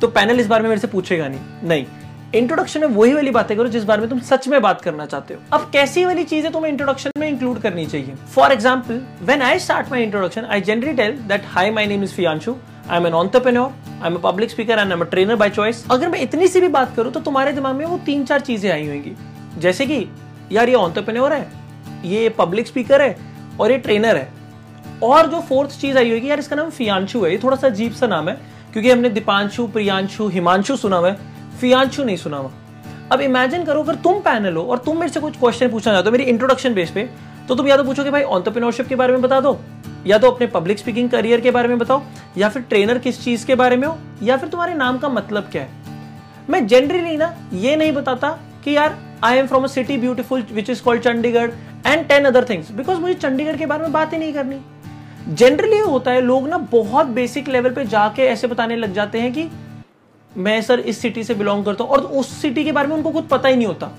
तो 0.00 0.08
पैनल 0.08 0.40
इस 0.40 0.46
बारे 0.46 0.62
में 0.62 0.68
मेरे 0.68 0.80
से 0.80 0.86
पूछेगा 0.86 1.28
नहीं। 1.28 1.68
नहीं। 1.68 1.86
इंट्रोडक्शन 2.34 2.80
में 2.80 2.88
वही 2.88 3.12
वाली 3.12 3.30
बातें 3.30 3.56
करो 3.56 3.68
जिस 3.68 3.84
बारे 3.84 4.00
में 4.00 4.10
तुम 4.10 4.18
सच 4.20 4.48
में 4.48 4.60
बात 4.62 4.80
करना 4.80 5.06
चाहते 5.06 5.34
हो। 5.34 5.40
अब 5.52 5.70
कैसी 5.72 6.04
वाली 6.04 6.24
चीज़ें 6.24 6.50
तुम्हें 6.52 6.70
इंट्रोडक्शन 6.70 7.10
में 7.18 7.28
इंक्लूड 7.28 7.58
करनी 7.58 7.86
चाहिए? 7.86 8.14
For 8.34 8.52
example 8.52 9.00
when 9.22 9.42
I 9.42 9.58
start 9.58 9.90
my 9.90 10.02
introduction 10.02 10.44
I 10.44 10.60
generally 10.60 10.92
tell 10.92 11.12
that 11.28 11.42
hi 11.46 11.70
my 11.70 11.86
name 11.86 12.02
is 12.02 12.12
Fiyanshu 12.14 12.54
I 12.90 12.98
am 12.98 13.06
an 13.06 13.12
entrepreneur 13.12 13.70
I 14.02 14.10
am 14.10 14.16
a 14.16 14.20
public 14.20 14.50
speaker 14.50 14.78
and 14.78 14.92
am 14.92 15.00
a 15.00 15.04
trainer 15.04 15.36
by 15.36 15.50
choice 15.50 15.84
अगर 15.90 16.08
मैं 16.08 16.20
इतनी 16.20 16.48
सी 16.48 16.60
भी 16.60 16.68
बात 16.68 16.94
करूँ 16.96 17.12
तो 17.12 17.20
तुम्हारे 17.20 17.52
दिमाग 17.52 17.76
में 17.76 17.84
वो 17.86 17.98
तीन 17.98 18.24
चार 18.24 18.40
चीज़ें 18.40 18.70
आई 18.72 18.86
होंगी। 18.88 19.12
जैसे 19.58 19.86
कि, 19.86 20.06
यार, 20.52 20.68
ये 20.68 20.74
ऑन्टरप्रेन्योर 20.74 21.32
है, 21.32 21.48
ये 22.04 22.28
पब्लिक 22.28 22.66
स्पीकर 22.66 23.02
है 23.02 23.16
और 23.60 23.70
ये 23.70 23.78
ट्रेनर 23.78 24.16
है। 24.16 24.28
और 25.02 25.26
जो 25.26 25.40
फोर्थ 25.40 25.80
चीज़ 25.80 25.98
आई 25.98 26.10
होगी, 26.10 26.30
यार, 26.30 26.38
इसका 26.38 26.56
नाम 26.56 26.70
फियांशु 26.70 27.24
है। 27.24 27.32
ये 27.32 27.38
थोड़ा 27.38 27.56
सा 27.56 27.66
अजीब 27.66 27.92
सा 27.92 28.06
नाम 28.06 28.28
है, 28.28 28.34
क्योंकि 28.72 28.90
हमने 28.90 29.08
दीपांशु, 29.08 29.66
प्रियांशु, 29.66 30.28
हिमांशु 30.28 30.76
सुना 30.76 30.96
हुआ 30.96 31.10
है। 31.10 31.37
फियांशु 31.60 32.04
नहीं 32.04 32.16
सुना 32.16 32.36
हुआ। 32.36 32.50
अब 33.12 33.20
इमेजिन 33.20 33.64
करो, 33.64 33.82
अगर 33.82 33.94
तुम 33.96 34.20
पैनल 34.20 34.56
हो 34.56 34.62
और 34.62 34.78
तुम 34.78 34.98
मेरे 34.98 35.12
से 35.12 35.20
कुछ 35.20 35.38
क्वेश्चन 35.38 35.68
पूछना 35.68 35.92
चाहते 35.92 36.08
हो, 36.08 36.12
मेरी 36.12 36.24
इंट्रोडक्शन 36.24 36.74
बेस 36.74 36.90
पे 36.90 37.08
तो 37.48 37.54
तुम 37.54 37.68
या 37.68 37.76
तो 37.76 37.84
पूछोगे, 37.84 38.10
भाई 38.10 38.22
ऑन्टरप्रिनोरशिप 38.22 38.88
के 38.88 38.96
बारे 38.96 39.12
में 39.12 39.22
बता 39.22 39.40
दो, 39.40 39.58
या 40.06 40.18
तो 40.18 40.30
अपने 40.30 40.46
पब्लिक 40.46 40.78
स्पीकिंग 40.78 41.08
करियर 41.10 41.40
के 41.40 41.50
बारे 41.50 41.68
में 41.68 41.78
बताओ, 41.78 42.02
या 42.38 42.48
फिर 42.48 42.62
ट्रेनर 42.62 42.98
किस 42.98 43.22
चीज़ 43.24 43.46
के 43.46 43.54
बारे 43.54 43.76
में 43.76 43.86
हो, 43.88 43.96
या 44.22 44.36
फिर 44.36 44.48
तुम्हारे 44.48 44.74
नाम 44.74 44.98
का 44.98 45.08
मतलब 45.08 45.48
क्या 45.52 45.62
है? 45.62 45.68
मैं 46.50 46.66
जनरली 46.66 47.16
ना, 47.16 47.34
ये 47.54 47.76
नहीं 47.76 47.92
बताता 47.92 48.30
कि 48.64 48.76
यार 48.76 48.98
I 49.24 49.38
am 49.38 49.46
from 49.46 49.64
a 49.64 49.66
city 49.66 49.96
beautiful 49.96 50.44
which 50.52 50.70
is 50.70 50.82
called 50.82 51.02
Chandigarh 51.02 51.50
and 51.86 52.06
ten 52.08 52.24
other 52.24 52.44
things 52.44 52.70
because 52.72 52.98
मुझे 52.98 53.14
चंडीगढ़ 53.14 53.56
के 53.56 53.66
बारे 53.66 53.82
में 53.82 53.92
बात 53.92 54.12
ही 54.12 54.18
नहीं 54.18 54.32
करनी। 54.32 54.60
जनरली 55.30 55.78
होता 55.78 56.10
है, 56.10 56.20
लोग 56.20 56.48
ना 56.48 56.58
बहुत 56.72 57.06
बेसिक 57.14 57.48
लेवल 57.48 57.70
पे 57.70 57.84
जाके 57.86 58.22
ऐसे 58.24 58.46
बताने 58.46 58.76
लग 58.76 58.92
जाते 58.94 59.20
हैं 59.20 59.32
कि 59.32 59.48
मैं 60.38 60.60
सर 60.62 60.80
इस 60.80 60.98
सिटी 60.98 61.22
से 61.24 61.34
बिलोंग 61.34 61.64
करता 61.64 61.84
हूँ 61.84 61.92
और 61.92 62.00
उस 62.00 62.30
सिटी 62.42 62.64
के 62.64 62.72
बारे 62.72 62.88
में 62.88 62.94
उनको 62.96 63.10
कुछ 63.10 63.24
पता 63.28 63.48
ही 63.48 63.56
नहीं 63.56 63.66
होता। 63.66 63.90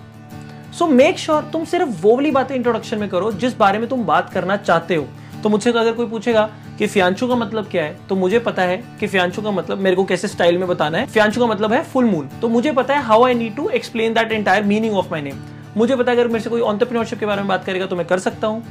सो 0.73 0.87
मेक 0.87 1.17
श्योर 1.19 1.49
तुम 1.53 1.65
सिर्फ़ 1.65 1.89
वो 2.01 2.15
वाली 2.15 2.31
बातें 2.31 2.55
इंट्रोडक्शन 2.55 2.97
में 2.97 3.09
करो 3.09 3.31
जिस 3.33 3.57
बारे 3.57 3.79
में 3.79 3.87
तुम 3.89 4.03
बात 4.05 4.29
करना 4.29 4.57
चाहते 4.57 4.95
हो। 4.95 5.07
तो 5.43 5.49
मुझसे 5.49 5.69
अगर 5.69 5.91
कोई 5.93 6.05
पूछेगा 6.07 6.49
कि 6.79 6.87
फ्यांशु 6.87 7.27
का 7.27 7.35
मतलब 7.35 7.67
क्या 7.71 7.83
है 7.83 7.97
तो 8.09 8.15
मुझे 8.15 8.39
पता 8.39 8.61
है 8.61 8.77
कि 8.99 9.07
फ्यांशु 9.07 9.41
का 9.41 9.51
मतलब 9.51 9.77
मेरे 9.77 9.95
को 9.95 10.03
कैसे 10.05 10.27
स्टाइल 10.27 10.57
में 10.57 10.67
बताना 10.67 10.97
है। 10.97 11.05
फ्यांशु 11.07 11.39
का 11.39 11.47
मतलब 11.47 11.73
है 11.73 11.83
फुल 11.83 12.05
मून 12.05 12.29
तो 12.41 12.49
मुझे 12.49 12.71
पता 12.71 12.93
है 12.93 13.03
how 13.03 13.23
I 13.25 13.33
need 13.33 13.55
to 13.55 13.67
explain 13.69 14.13
that 14.13 14.31
entire 14.31 14.63
meaning 14.63 14.95
of 14.95 15.11
my 15.11 15.21
name 15.21 15.39
मुझे 15.77 15.95
पता 15.95 16.11
है 16.11 16.17
अगर 16.17 16.27
मेरे 16.27 16.39
से 16.39 16.49
कोई 16.49 16.61
ऑन्टरप्रीनोरशिप 16.63 17.19
के 17.19 17.25
बारे 17.25 17.41
में 17.41 17.47
बात 17.47 17.65
करेगा 17.65 17.85
तो 17.85 17.95
मैं 17.95 18.05
कर 18.07 18.19
सकता 18.19 18.47
हूँ। 18.47 18.63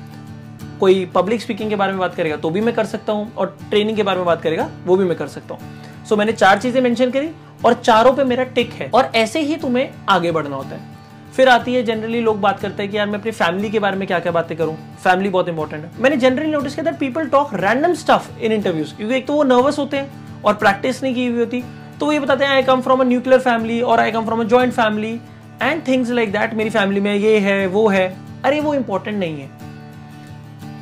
कोई 0.81 1.05
पब्लिक 1.15 1.43
स्पीकिंग 1.43 1.71
के 1.71 1.77
बारे 1.77 1.93
में 1.93 2.01
बात 2.01 2.15
करेगा 2.15 2.37
तो 2.37 2.51
भी 2.51 2.61
मैं 2.61 2.75
कर 2.75 2.87
सकता 2.87 3.13
हूँ 3.13 3.33
और 3.35 3.57
ट्रेनिंग 3.71 3.97
के 3.97 4.03
बारे 4.03 4.19
में 4.19 4.27
बात 4.27 4.43
करेगा 4.43 4.69
वो 4.87 4.97
भी 4.97 5.05
मैं 5.05 5.17
कर 5.19 5.29
सकता 5.29 5.55
हूँ। 5.55 5.61
सो 6.05 6.15
so, 6.15 6.19
मैंने 6.19 6.33
चार 6.33 6.59
चीज़ें 6.59 6.81
मेंशन 6.83 7.11
करी। 7.11 7.31
और 7.65 7.75
चारों 7.75 8.13
पे 8.13 8.25
मेरा 8.25 8.45
टिक 8.45 8.73
है। 8.73 8.91
और 8.91 9.11
ऐसे 9.17 9.41
ही 9.41 9.57
तुम्हें 9.57 9.91
आगे 10.09 10.33
बढ़ना 10.33 10.57
होता 10.57 10.77
है। 10.77 10.97
फिर 11.33 11.49
आती 11.49 11.75
है 11.75 11.83
जनरली 11.83 12.21
लोग 12.21 12.41
बात 12.41 12.61
करते 12.61 12.83
हैं 12.83 12.91
कि 12.93 12.97
यार 12.99 13.07
मैं 13.07 13.19
अपनी 13.19 13.31
फैमिली 13.33 13.71
के 13.71 13.79
बारे 13.79 13.97
में 13.97 14.07
क्या 14.09 14.19
क्या 14.19 14.33
बातें 14.33 14.57
करूँ? 14.59 14.77
फैमिली 15.05 15.29
बहुत 15.29 15.49
इंपॉर्टेंट 15.49 15.85
है। 15.85 15.91
मैंने 16.03 16.17
जनरली 16.17 16.51
नोटिस 16.51 16.75
किया 16.75 16.85
that 16.85 16.99
people 17.01 17.29
talk 17.29 17.55
random 17.55 17.95
stuff 17.95 18.29
in 18.41 18.53
interviews 18.53 18.95
क्योंकि 18.97 19.17
एक 19.17 19.27
तो 19.27 19.33
वो 19.33 19.43
नर्वस 19.45 19.79
होते 19.79 19.97
हैं 19.97 20.43
और 20.43 20.55
प्रैक्टिस 20.55 21.03
नहीं 21.03 21.15
की 21.15 21.27
हुई 21.27 21.39
होती। 21.39 21.63
तो 22.01 22.07
वो 22.07 22.13
ये 22.13 22.21
बताते 22.21 22.45
हैं 22.45 22.53
I 22.53 22.63
come 22.63 22.81
from 22.81 23.01
a 23.01 23.05
nuclear 23.05 23.41
family 23.41 23.81
और 23.83 24.01
I 24.01 24.11
come 24.11 24.25
from 24.25 24.41
a 24.41 24.45
joint 24.45 24.73
family 24.73 25.21
and 25.63 25.87
things 25.89 26.11
like 26.11 26.33
that 26.33 26.55
मेरी 26.55 26.71
फैमिली 26.71 27.01
में 27.01 27.15
ये 27.15 27.39
है, 27.39 27.67
वो 27.67 27.87
है। 27.89 28.17
अरे 28.45 28.61
वो 28.61 28.75
इंपॉर्टेंट 28.75 29.19
नहीं 29.19 29.41
है। 29.41 29.51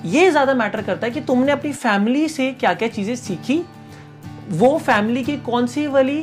ये 0.05 0.31
ज़्यादा 0.31 0.55
मैटर 0.55 0.83
करता 0.83 1.07
है 1.07 1.13
कि 1.13 1.21
तुमने 1.21 1.53
अपनी 1.53 1.73
फैमिली 1.73 2.29
से 2.29 2.51
क्या 2.53 2.75
क्या 2.75 2.89
चीज़ें 2.89 3.15
सीखी? 3.17 3.61
वो 4.51 4.77
फैमिली 4.79 5.23
की 5.25 5.37
कौन 5.37 5.67
सी 5.67 5.87
वाली 5.87 6.23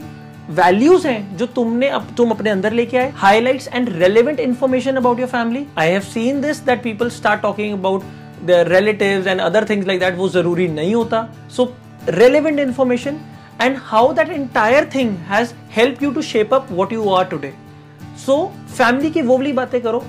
वैल्यूज़ 0.49 1.07
हैं 1.07 1.37
जो 1.37 1.45
तुमने 1.55 1.89
अब 1.89 2.07
तुम 2.17 2.29
अपने 2.31 2.49
अंदर 2.49 2.73
लेके 2.73 2.97
आए 2.97 3.11
highlights 3.15 3.67
and 3.67 3.89
relevant 3.91 4.39
information 4.39 4.95
about 4.95 5.19
your 5.19 5.27
family 5.29 5.65
I 5.77 5.89
have 5.89 6.01
seen 6.03 6.41
this 6.41 6.59
that 6.65 6.83
people 6.83 7.09
start 7.09 7.41
talking 7.41 7.73
about 7.73 8.03
the 8.45 8.65
relatives 8.67 9.27
and 9.27 9.41
other 9.41 9.65
things 9.69 9.87
like 9.87 9.99
that 9.99 10.17
वो 10.17 10.29
ज़रूरी 10.29 10.67
नहीं 10.69 10.93
होता। 10.95 11.27
So 11.49 11.71
relevant 12.09 12.59
information 12.59 13.19
and 13.61 13.77
how 13.81 14.13
that 14.13 14.29
entire 14.29 14.89
thing 14.95 15.15
has 15.29 15.53
help 15.75 16.03
you 16.03 16.11
to 16.11 16.21
shape 16.23 16.53
up 16.53 16.67
what 16.71 16.93
you 16.93 17.09
are 17.09 17.25
today 17.25 17.53
so 18.25 18.45
family 18.69 19.11
की 19.11 19.21
वो 19.21 19.37
वाली 19.37 19.53
बातें 19.53 19.81
करो, 19.81 20.03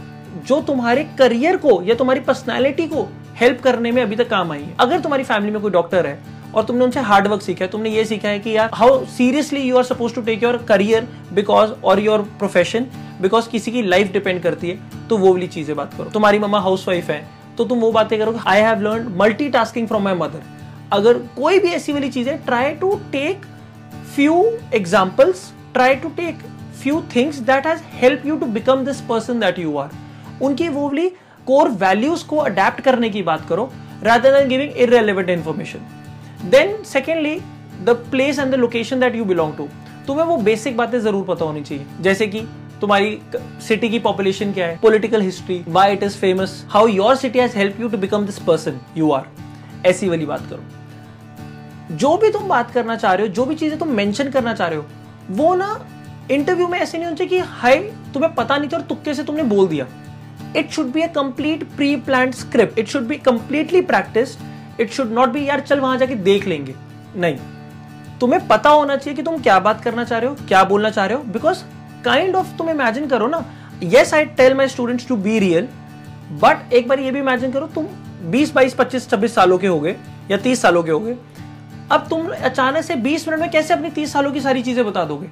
जो 0.46 0.60
तुम्हारे 0.62 1.04
करियर 1.18 1.56
को 1.56 1.82
या 1.82 1.94
तुम्हारी 1.94 2.20
पर्सनैलिटी 2.20 2.86
को 2.86 3.08
हेल्प 3.36 3.60
करने 3.60 3.92
में 3.92 4.02
अभी 4.02 4.16
तक 4.16 4.28
काम 4.30 4.52
आई 4.52 4.62
है। 4.62 4.74
अगर 4.80 5.00
तुम्हारी 5.00 5.24
फैमिली 5.24 5.52
में 5.52 5.60
कोई 5.62 5.70
डॉक्टर 5.70 6.06
है 6.06 6.18
और 6.54 6.64
तुमने 6.64 6.84
उनसे 6.84 7.00
हार्डवर्क 7.02 7.42
सीखा 7.42 7.64
है। 7.64 7.70
तुमने 7.70 7.90
ये 7.90 8.04
सीखा 8.04 8.28
है 8.28 8.38
कि 8.38 8.56
यार 8.56 8.70
how 8.74 9.04
seriously 9.06 9.60
you 9.60 9.76
are 9.76 9.84
suppose 9.84 10.14
to 10.14 10.20
take 10.22 10.42
your 10.42 10.56
career 10.68 11.08
because 11.34 11.70
और 11.84 12.00
योर 12.00 12.22
प्रोफेशन 12.38 12.86
बिकॉज़ 13.22 13.48
किसी 13.48 13.72
की 13.72 13.82
लाइफ 13.82 14.12
डिपेंड 14.12 14.42
करती 14.42 14.70
है 14.70 15.06
तो 15.08 15.16
वो 15.18 15.32
वाली 15.32 15.46
चीज़ें 15.48 15.74
बात 15.76 15.94
करो। 15.94 16.10
तुम्हारी 16.10 16.38
मम्मा 16.38 16.60
हाउस 16.60 16.86
वाइफ 16.88 17.10
है 17.10 17.24
तो 17.58 17.64
तुम 17.64 17.78
वो 17.78 17.90
बातें 17.92 18.18
करोगे 18.18 18.40
I 18.46 18.60
have 18.60 18.80
learn 18.82 19.12
multitasking 19.50 19.88
from 19.88 20.02
my 20.02 20.14
mother 20.14 20.42
अगर 20.92 21.18
कोई 21.36 21.58
भी 21.58 21.68
ऐसी 21.72 21.92
वाली 21.92 22.08
चीज़ 22.10 22.28
है 22.28 22.36
try 22.46 22.70
to 22.74 22.94
take 23.12 23.46
few 24.14 24.42
examples 24.74 25.50
try 25.74 25.94
to 25.96 26.08
take 26.16 26.42
few 26.82 27.02
things 27.16 27.38
that 27.50 27.66
has 27.66 27.80
help 27.92 28.26
you 28.26 28.36
to 28.36 28.46
become 28.58 28.84
this 28.84 29.00
person 29.08 29.40
that 29.40 29.58
you 29.58 29.76
are 29.76 29.90
उनकी 30.42 30.68
वो 30.68 30.88
वाली 30.88 31.08
कोर 31.46 31.68
वैल्यूज़ 31.80 32.26
को 32.26 32.36
अडेप्ट 32.38 32.80
करने 32.80 33.10
की 33.10 33.22
बात 33.22 33.48
करो, 33.48 33.72
rather 34.02 34.30
than 34.32 34.48
giving 34.48 34.72
irrelevant 34.84 35.30
information 35.32 35.84
then 36.50 36.84
secondly 36.84 37.38
the 37.84 37.90
place 38.10 38.38
and 38.38 38.52
the 38.52 38.54
location 38.54 39.00
that 39.00 39.14
you 39.16 39.24
belong 39.24 39.54
to 39.56 39.68
तुम्हें 40.06 40.26
वो 40.26 40.36
बेसिक 40.36 40.76
बातें 40.76 40.98
ज़रूर 41.00 41.24
पता 41.24 41.44
होनी 41.44 41.62
चाहिए। 41.62 41.86
जैसे 42.00 42.26
कि 42.26 42.40
तुम्हारी 42.80 43.18
सिटी 43.68 43.88
की 43.88 43.98
पॉपुलेशन 43.98 44.52
क्या 44.52 44.66
है? 44.66 44.78
Political 44.78 45.22
history 45.22 45.62
why 45.68 45.92
it 45.92 46.02
is 46.02 46.16
famous 46.18 46.64
how 46.70 46.86
your 46.86 47.16
city 47.16 47.38
has 47.38 47.56
help 47.56 47.80
you 47.80 47.88
to 47.88 47.98
become 47.98 48.26
this 48.26 48.38
person 48.38 48.80
you 48.96 49.10
are 49.10 49.26
ऐसी 49.86 50.08
वाली 50.08 50.26
बात 50.26 50.46
करो। 50.50 51.96
जो 51.96 52.16
भी 52.16 52.30
तुम 52.30 52.48
बात 52.48 52.70
करना 52.70 52.96
चाह 52.96 53.12
रहे 53.12 53.26
हो, 53.26 53.32
जो 53.32 53.44
भी 53.44 53.54
चीज़ें 53.54 53.78
तुम 53.78 53.88
मेंशन 53.88 54.30
करना 54.30 54.54
चाह 54.54 54.68
रहे 54.68 54.78
हो, 54.78 54.84
वो 55.30 55.54
ना 55.54 55.86
इंटरव्यू 56.30 56.68
में 56.68 56.78
ऐसे 56.78 56.98
नहीं 56.98 57.06
होना 57.06 57.16
चाहिए 57.16 57.30
कि, 57.30 57.38
हाय, 57.38 57.76
तुम्हें 58.14 58.34
पता 58.34 58.56
नहीं 58.56 58.68
था 58.68 58.76
और 58.76 58.82
तुक्के 58.82 59.14
से 59.14 59.24
तुमने 59.24 59.42
बोल 59.42 59.68
दिया. 59.68 59.86
It 60.56 60.70
should 60.70 60.92
be 60.92 61.02
a 61.02 61.08
complete 61.14 61.64
pre 61.76 61.96
plan 61.96 62.32
script 62.32 62.78
it 62.78 62.88
should 62.88 63.02
be 63.02 63.16
completely 63.16 63.82
practiced 63.82 64.42
it 64.80 64.90
should 64.90 65.12
not 65.12 65.32
be, 65.34 65.40
यार, 65.40 65.60
चल 65.60 65.80
वहाँ 65.80 65.98
जाके 65.98 66.14
देख 66.14 66.46
लेंगे। 66.46 66.74
नहीं। 67.16 67.38
तुम्हें 68.20 68.46
पता 68.48 68.70
होना 68.70 68.96
चाहिए 68.96 69.16
कि 69.16 69.22
तुम 69.22 69.38
क्या 69.38 69.58
बात 69.58 69.82
करना 69.84 70.04
चाह 70.04 70.18
रहे 70.18 70.30
हो, 70.30 70.36
क्या 70.48 70.62
बोलना 70.64 70.90
चाह 70.90 71.06
रहे 71.06 71.16
हो 71.16 71.22
बिकॉज़ 71.24 71.62
काइंड 72.04 72.36
ऑफ़ 72.36 72.56
तुम 72.58 72.70
इमेजिन 72.70 73.06
करो 73.06 73.26
ना। 73.26 73.44
Yes 73.82 74.14
I 74.14 74.24
tell 74.36 74.54
my 74.54 74.68
students 74.68 75.08
to 75.08 75.16
be 75.16 75.38
real 75.38 75.68
but 76.42 76.72
एक 76.72 76.88
बार 76.88 77.00
ये 77.00 77.10
भी 77.10 77.18
इमेजिन 77.18 77.52
करो, 77.52 77.66
तुम 77.66 77.86
20 78.30 78.52
22 78.52 78.74
25 78.74 79.08
26 79.08 79.34
सालों 79.34 79.58
के 79.58 79.66
हो 79.66 79.80
गए 79.80 79.96
या 80.30 80.36
30 80.38 80.62
सालों 80.62 80.82
के 80.82 80.90
हो 80.90 81.00
गए 81.00 81.16
अब 81.92 82.06
तुम 82.10 82.28
अचानक 82.28 82.84
से 82.84 82.94
20 82.96 83.28
मिनट 83.28 83.40
में 83.40 83.50
कैसे 83.50 83.74
अपनी 83.74 83.90
30 83.92 84.12
सालों 84.12 84.32
की 84.32 84.40
सारी 84.40 84.62
चीज़ें 84.62 84.84
बता 84.86 85.04
दोगे? 85.04 85.28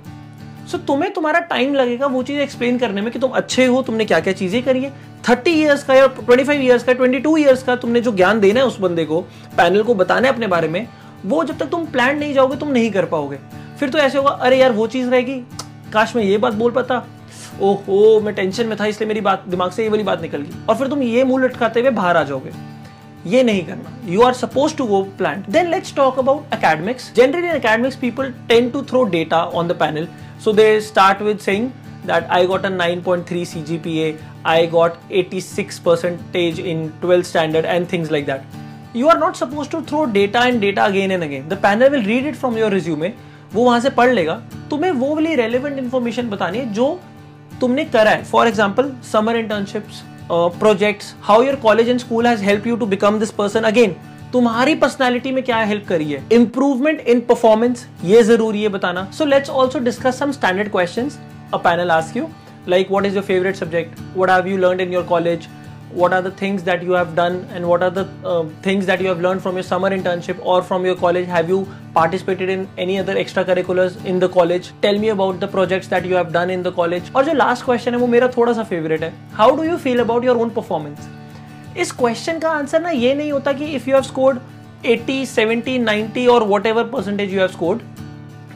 सो 0.73 0.79
so, 0.79 0.87
तुम्हें 0.87 1.13
तुम्हारा 1.13 1.41
टाइम 1.41 1.75
लगेगा 1.75 2.07
वो 2.07 2.23
चीज़ 2.23 2.39
एक्सप्लेन 2.41 2.79
करने 2.79 3.01
में 3.01 3.11
कि 3.13 3.19
तुम 3.19 3.31
अच्छे 3.31 3.65
हो 3.67 3.81
तुमने 3.83 4.05
क्या 4.05 4.21
क्या 4.21 4.33
चीज़ें 4.33 4.63
करी 4.63 4.83
है। 4.85 4.93
थर्टी 5.29 5.51
ईयर्स 5.53 5.83
का 5.85 5.95
या 5.95 6.07
ट्वेंटी 6.09 6.45
फाइव 6.45 6.61
ईयर्स 6.61 6.85
का 6.85 6.93
ट्वेंटी 6.93 7.19
टू 7.19 7.37
ईयर्स 7.37 7.63
का 7.63 7.77
तुमने 7.77 8.01
जो 8.01 8.13
ज्ञान 8.13 8.41
देना 8.41 8.61
है 8.61 8.67
उस 8.67 8.79
बंदे 8.81 9.05
को 9.05 9.21
पैनल 9.57 9.83
को 9.83 9.95
बताना 9.95 10.29
है 10.29 10.35
अपने 10.35 10.47
बारे 10.47 10.69
में 10.69 10.87
वो 11.25 11.43
जब 11.45 11.59
तक 11.59 11.69
तुम 11.69 11.85
प्लान 11.87 12.19
नहीं 12.19 12.35
जाओगे 12.35 12.57
तुम 12.57 12.69
नहीं 12.69 12.91
कर 12.91 13.05
पाओगे। 13.05 13.39
फिर 13.81 13.91
तो 13.91 13.99
ऐसे 13.99 14.19
होगा 14.19 14.31
अरे 14.31 14.59
यार 14.59 14.73
वो 14.73 14.87
चीज़ 14.87 15.11
रहेगी। 15.11 15.39
काश 15.93 16.17
मैं 16.17 16.23
ये 16.23 16.39
बात 16.39 16.55
बोल 16.55 16.71
पाता। 16.71 17.05
ओहो 17.61 18.21
मैं 18.21 18.35
टेंशन 18.35 18.67
में 18.67 18.77
था 18.81 18.87
इसलिए 18.87 19.09
मेरी 19.09 19.21
बात 19.21 19.45
दिमाग 19.49 19.71
से 19.71 19.83
ये 19.83 19.89
वाली 19.89 20.03
बात 20.03 20.23
निकल 20.23 20.39
गई। 20.39 20.65
और 20.69 20.77
फिर 20.77 20.89
तुम 20.89 21.03
ये 21.03 21.25
मुँह 21.25 21.45
लटकाते 21.45 21.81
हुए 21.81 21.91
बाहर 21.93 22.17
आ 22.17 22.23
जाओगे। 22.23 22.51
ये 23.27 23.43
नहीं 23.43 23.65
करना 23.67 23.97
you 24.13 24.23
are 24.23 24.33
suppose 24.35 24.77
to 24.77 24.87
go 24.87 25.03
plan 25.19 25.45
then 25.51 25.71
let's 25.71 25.95
talk 25.97 26.19
about 26.19 26.55
academics 26.55 27.13
generally 27.17 27.49
in 27.49 27.55
academics 27.55 27.97
people 27.97 28.33
tend 28.49 28.71
to 28.71 28.83
throw 28.91 29.05
data 29.11 29.45
on 29.45 29.69
the 29.69 29.77
panel 29.81 30.09
so 30.45 30.53
they 30.53 30.81
start 30.81 31.23
with 31.23 31.39
saying 31.41 31.71
that 32.05 32.31
I 32.31 32.47
got 32.47 32.65
a 32.65 32.69
9.3 32.69 33.43
CGPA, 33.43 34.07
I 34.45 34.67
got 34.67 34.99
86 35.11 35.79
percentage 35.81 36.59
in 36.61 36.93
12th 37.01 37.27
standard 37.27 37.65
and 37.65 37.89
things 37.89 38.11
like 38.11 38.27
that. 38.27 38.45
You 38.95 39.09
are 39.09 39.19
not 39.19 39.37
supposed 39.37 39.71
to 39.71 39.83
throw 39.83 40.07
data 40.07 40.41
and 40.41 40.61
data 40.61 40.85
again 40.87 41.13
and 41.13 41.25
again. 41.25 41.49
The 41.49 41.57
panel 41.59 41.91
will 41.91 42.05
read 42.05 42.27
it 42.27 42.37
from 42.37 42.57
your 42.57 42.71
resume. 42.71 43.13
वो 43.55 43.65
वहाँ 43.65 43.81
से 43.81 43.91
पढ़ 43.91 44.13
लेगा 44.13 44.35
तुम्हें 44.71 44.91
वो 44.91 45.15
वाली 45.15 45.35
relevant 45.35 45.79
information 45.79 46.29
बतानी 46.31 46.59
है 46.59 46.73
जो 46.75 46.87
तुमने 47.61 47.85
करा 47.85 48.11
है 48.11 48.25
for 48.25 48.49
example 48.49 48.91
summer 49.11 49.37
internships 49.37 50.03
projects 50.33 51.15
how 51.23 51.43
your 51.43 51.57
college 51.63 51.89
and 51.89 51.99
school 52.01 52.27
has 52.27 52.43
help 52.45 52.67
you 52.67 52.77
to 52.77 52.87
become 52.87 53.19
this 53.19 53.31
person 53.31 53.63
again 53.65 53.95
तुम्हारी 54.33 54.75
पर्सनालिटी 54.75 55.33
में 55.33 55.43
क्या 55.45 55.57
हेल्प 55.61 55.87
करी 55.89 56.11
है? 56.11 56.23
इंप्रूवमेंट 56.33 57.01
इन 57.01 57.21
परफॉर्मेंस 57.21 57.87
ये 58.05 58.23
ज़रूरी 58.23 58.63
है 58.63 58.69
बताना. 58.69 59.05
So 59.13 59.25
let's 59.25 59.51
also 59.51 59.79
discuss 59.79 60.19
some 60.19 60.33
standard 60.33 60.71
question 60.73 61.11
a 61.55 61.57
panel 61.57 61.91
ask 61.91 62.17
you 62.17 62.29
like 62.69 62.91
what 62.91 63.07
is 63.07 63.15
your 63.15 63.25
favourite 63.25 63.57
subject 63.57 64.01
what 64.17 64.31
have 64.31 64.49
you 64.49 64.57
learn 64.59 64.81
in 64.81 64.93
your 64.93 65.07
college? 65.11 65.47
What 65.95 66.13
are 66.13 66.23
the 66.23 66.31
things 66.33 66.63
that 66.65 66.83
you 66.83 66.93
have 66.93 67.15
done 67.15 67.39
and 67.53 67.67
what 67.67 67.83
are 67.83 67.91
the 67.91 68.09
uh, 68.25 68.45
things 68.63 68.87
that 68.87 69.01
you 69.01 69.09
have 69.09 69.21
learned 69.21 69.43
from 69.43 69.55
your 69.55 69.63
summer 69.63 69.91
internship 69.91 70.39
or 70.43 70.63
from 70.63 70.87
your 70.87 70.95
college 70.97 71.27
have 71.27 71.49
you 71.49 71.67
participated 71.95 72.49
in 72.49 72.69
any 72.79 72.99
other 72.99 73.15
extracurriculars 73.15 73.99
in 74.05 74.19
the 74.19 74.29
college 74.29 74.71
tell 74.81 74.99
me 74.99 75.11
about 75.11 75.41
the 75.41 75.49
projects 75.49 75.89
that 75.89 76.07
you 76.07 76.15
have 76.15 76.33
done 76.33 76.51
in 76.51 76.63
the 76.63 76.73
college 76.73 77.11
और 77.17 77.25
जो 77.25 77.33
last 77.35 77.65
question 77.65 77.95
है 77.95 77.99
वो 77.99 78.07
मेरा 78.07 78.29
थोड़ा 78.37 78.53
सा 78.53 78.69
favorite 78.71 79.03
है 79.03 79.13
how 79.41 79.51
do 79.59 79.69
you 79.71 79.79
feel 79.87 80.07
about 80.07 80.31
your 80.31 80.39
own 80.45 80.55
performance 80.61 81.11
इस 81.77 81.93
question 81.93 82.39
का 82.39 82.51
आंसर 82.51 82.81
ना 82.83 82.91
ये 82.91 83.15
नहीं 83.15 83.31
होता 83.33 83.53
कि 83.53 83.65
इफ़ 83.77 83.89
यू 83.91 83.95
हैव 83.97 84.03
स्कोर्ड 84.05 84.39
80 84.87 85.15
70 85.29 85.79
90 85.85 86.27
और 86.29 86.43
whatever 86.67 86.85
percentage 86.89 87.33
you 87.35 87.41
have 87.41 87.49
scored 87.49 87.81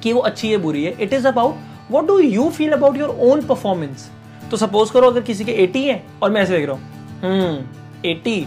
कि 0.03 0.13
वो 0.13 0.21
अच्छी 0.31 0.51
है 0.51 0.57
बुरी 0.59 0.85
है 0.85 0.93
it 1.03 1.13
is 1.13 1.27
about 1.29 1.91
what 1.91 2.07
do 2.07 2.19
you 2.19 2.49
feel 2.57 2.73
about 2.73 2.97
your 2.97 3.17
own 3.31 3.47
performance 3.47 4.11
तो 4.51 4.57
सपोज़ 4.57 4.93
करो 4.93 5.11
अगर 5.11 5.21
किसी 5.31 5.45
के 5.45 5.67
80 5.67 5.85
है 5.87 6.03
और 6.23 6.31
मैं 6.31 6.43
ऐसे 6.43 6.57
देख 6.57 6.67
रहा 6.67 6.77
हूँ 6.77 6.96
हम्म 7.23 8.09
eighty 8.09 8.41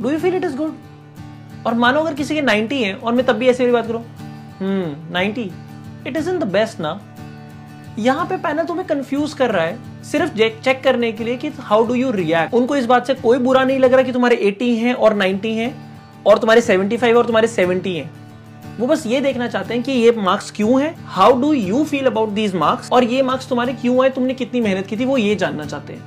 do 0.00 0.10
you 0.10 0.18
feel 0.18 0.34
it 0.34 0.44
is 0.44 0.56
good 0.56 0.76
और 1.66 1.74
मानो 1.74 2.00
अगर 2.00 2.14
किसी 2.14 2.34
के 2.34 2.42
90 2.42 2.82
है, 2.82 2.94
और 2.94 3.12
मैं 3.14 3.24
तब 3.26 3.36
भी 3.36 3.48
ऐसे 3.48 3.70
बात 3.72 3.86
करूँ? 3.86 4.02
Hmm 4.60 5.14
90 5.14 5.48
it 6.06 6.16
is 6.16 6.30
in 6.30 6.38
the 6.38 6.44
best 6.52 6.80
ना. 6.80 7.00
यहाँ 7.98 8.24
पे 8.26 8.36
पैनल 8.38 8.64
तुम्हें 8.64 8.86
कंफ्यूज 8.86 9.32
कर 9.34 9.50
रहा 9.50 9.64
है, 9.64 9.76
सिर्फ़ 10.04 10.38
चेक 10.38 10.82
करने 10.84 11.12
के 11.12 11.24
लिए 11.24 11.36
कि 11.36 11.48
हाउ 11.60 11.86
डू 11.86 11.94
यू 11.94 12.10
रिएक्ट 12.10 12.54
उनको 12.54 12.76
इस 12.76 12.86
बात 12.86 13.06
से 13.06 13.14
कोई 13.14 13.38
बुरा 13.38 13.64
नहीं 13.64 13.78
लग 13.78 13.92
रहा 13.92 14.02
कि 14.02 14.12
तुम्हारे 14.12 14.36
80 14.46 14.74
हैं 14.76 14.94
और 14.94 15.14
90 15.16 15.54
हैं, 15.56 15.74
और 16.26 16.38
तुम्हारे 16.38 16.60
75 16.62 17.16
और 17.16 17.26
तुम्हारे 17.26 17.48
70 17.48 17.96
हैं. 17.96 18.10
वो 18.78 18.86
बस 18.86 19.06
ये 19.06 19.20
देखना 19.20 19.46
चाहते 19.48 19.74
हैं 19.74 19.82
कि 19.82 19.92
ये 19.92 20.12
मार्क्स 20.18 20.50
क्यों 20.50 20.80
है? 20.82 20.94
How 21.06 21.40
do 21.40 21.52
you 21.52 21.84
feel 21.84 22.06
about 22.06 22.28
these 22.30 22.54
marks 22.54 22.90
और 22.92 23.04
ये 23.04 23.22
मार्क्स 23.22 23.48
तुम्हारे 23.48 23.72
क्यों 23.74 24.02
आए? 24.02 24.10
तुमने 24.10 24.34
कितनी 24.34 24.60
मेहनत 24.60 24.86
की 24.86 24.96
थी? 24.96 25.04
वो 25.04 25.16
ये 25.18 25.34
जानना 25.34 25.64
चाहते 25.64 25.92
हैं. 25.92 26.02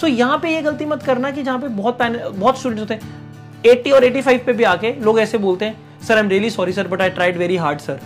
सो 0.00 0.06
so, 0.06 0.12
यहाँ 0.12 0.38
पे 0.38 0.50
ये 0.50 0.62
गलती 0.62 0.84
मत 0.86 1.02
करना 1.02 1.30
कि 1.30 1.42
जहाँ 1.42 1.58
पे 1.58 1.68
बहुत 1.68 1.98
बहुत 2.02 2.58
स्टूडेंट्स 2.58 2.80
होते 2.80 2.94
हैं। 2.94 3.18
80 3.64 3.92
और 3.92 4.04
85 4.04 4.44
पे 4.44 4.52
भी 4.52 4.64
आके 4.64 4.92
लोग 5.00 5.18
ऐसे 5.20 5.38
बोलते 5.38 5.64
हैं 5.64 6.00
sir 6.02 6.14
I 6.14 6.20
am 6.20 6.28
really 6.28 6.50
sorry 6.50 6.72
sir 6.72 6.88
but 6.88 7.00
I 7.02 7.10
tried 7.10 7.36
very 7.36 7.56
hard 7.56 7.80
sir 7.80 8.00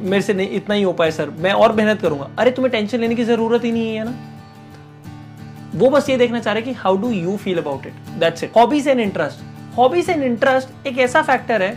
मेरे 0.00 0.22
से 0.22 0.34
नहीं 0.34 0.50
इतना 0.50 0.74
ही 0.74 0.82
हो 0.82 0.92
पाए 0.92 1.10
सर 1.10 1.30
मैं 1.38 1.52
और 1.52 1.72
मेहनत 1.72 2.00
करूँगा। 2.00 2.28
अरे 2.38 2.50
तुम्हें 2.50 2.70
टेंशन 2.72 3.00
लेने 3.00 3.14
की 3.14 3.24
ज़रूरत 3.24 3.64
ही 3.64 3.72
नहीं 3.72 3.96
है 3.96 4.04
ना? 4.04 4.14
वो 5.74 5.90
बस 5.90 6.08
ये 6.10 6.16
देखना 6.16 6.40
चाह 6.40 6.54
रहे 6.54 6.62
कि 6.62 6.72
how 6.72 6.96
do 6.96 7.10
you 7.10 7.36
feel 7.36 7.58
about 7.58 7.86
it 7.86 7.92
that's 8.20 8.44
it 8.44 8.56
hobbies 8.56 8.88
and 8.88 9.00
interest 9.00 9.76
hobbies 9.76 10.10
and 10.10 10.22
interest 10.22 10.86
एक 10.86 10.98
ऐसा 10.98 11.22
फैक्टर 11.22 11.62
है 11.62 11.76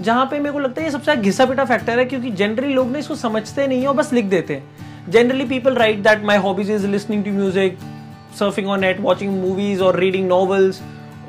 जहाँ 0.00 0.26
पे 0.26 0.38
मेरे 0.38 0.52
को 0.52 0.58
लगता 0.58 0.80
है 0.80 0.86
ये 0.86 0.92
सबसे 0.92 1.16
घिसा 1.16 1.46
पिटा 1.46 1.64
फैक्टर 1.64 1.98
है 1.98 2.04
क्योंकि 2.04 2.30
जनरली 2.32 2.72
लोग 2.74 2.90
ना 2.90 2.98
इसको 2.98 3.14
समझते 3.16 3.66
नहीं 3.66 3.80
है 3.80 3.88
और 3.88 3.94
बस 3.94 4.12
लिख 4.12 4.24
देते 4.24 4.54
हैं। 4.54 5.10
Generally 5.10 5.44
people 5.44 5.74
write 5.74 6.02
that 6.02 6.24
my 6.24 6.36
hobbies 6.38 6.70
is 6.70 6.86
listening 6.86 7.24
to 7.24 7.30
music 7.30 7.78
surfing 8.34 8.68
on 8.68 8.80
net 8.80 9.00
watching 9.00 9.40
movies 9.40 9.82
और 9.82 9.98
रीडिंग 10.00 10.28
नॉवल्स 10.28 10.80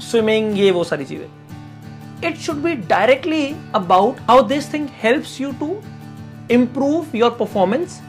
स्विमिंग 0.02 0.60
ये 0.60 0.72
वो 0.72 0.84
सारी 0.84 1.06
चीज़ें। 1.06 2.28
It 2.28 2.38
should 2.38 2.56
be 2.56 2.74
directly 2.90 3.46
about 3.76 4.20
how 4.22 4.42
this 4.48 4.74
thing 4.74 4.88
helps 5.04 5.40
you 5.42 5.52
to 5.60 5.76
improve 6.52 7.16
your 7.16 7.36
performance 7.40 8.00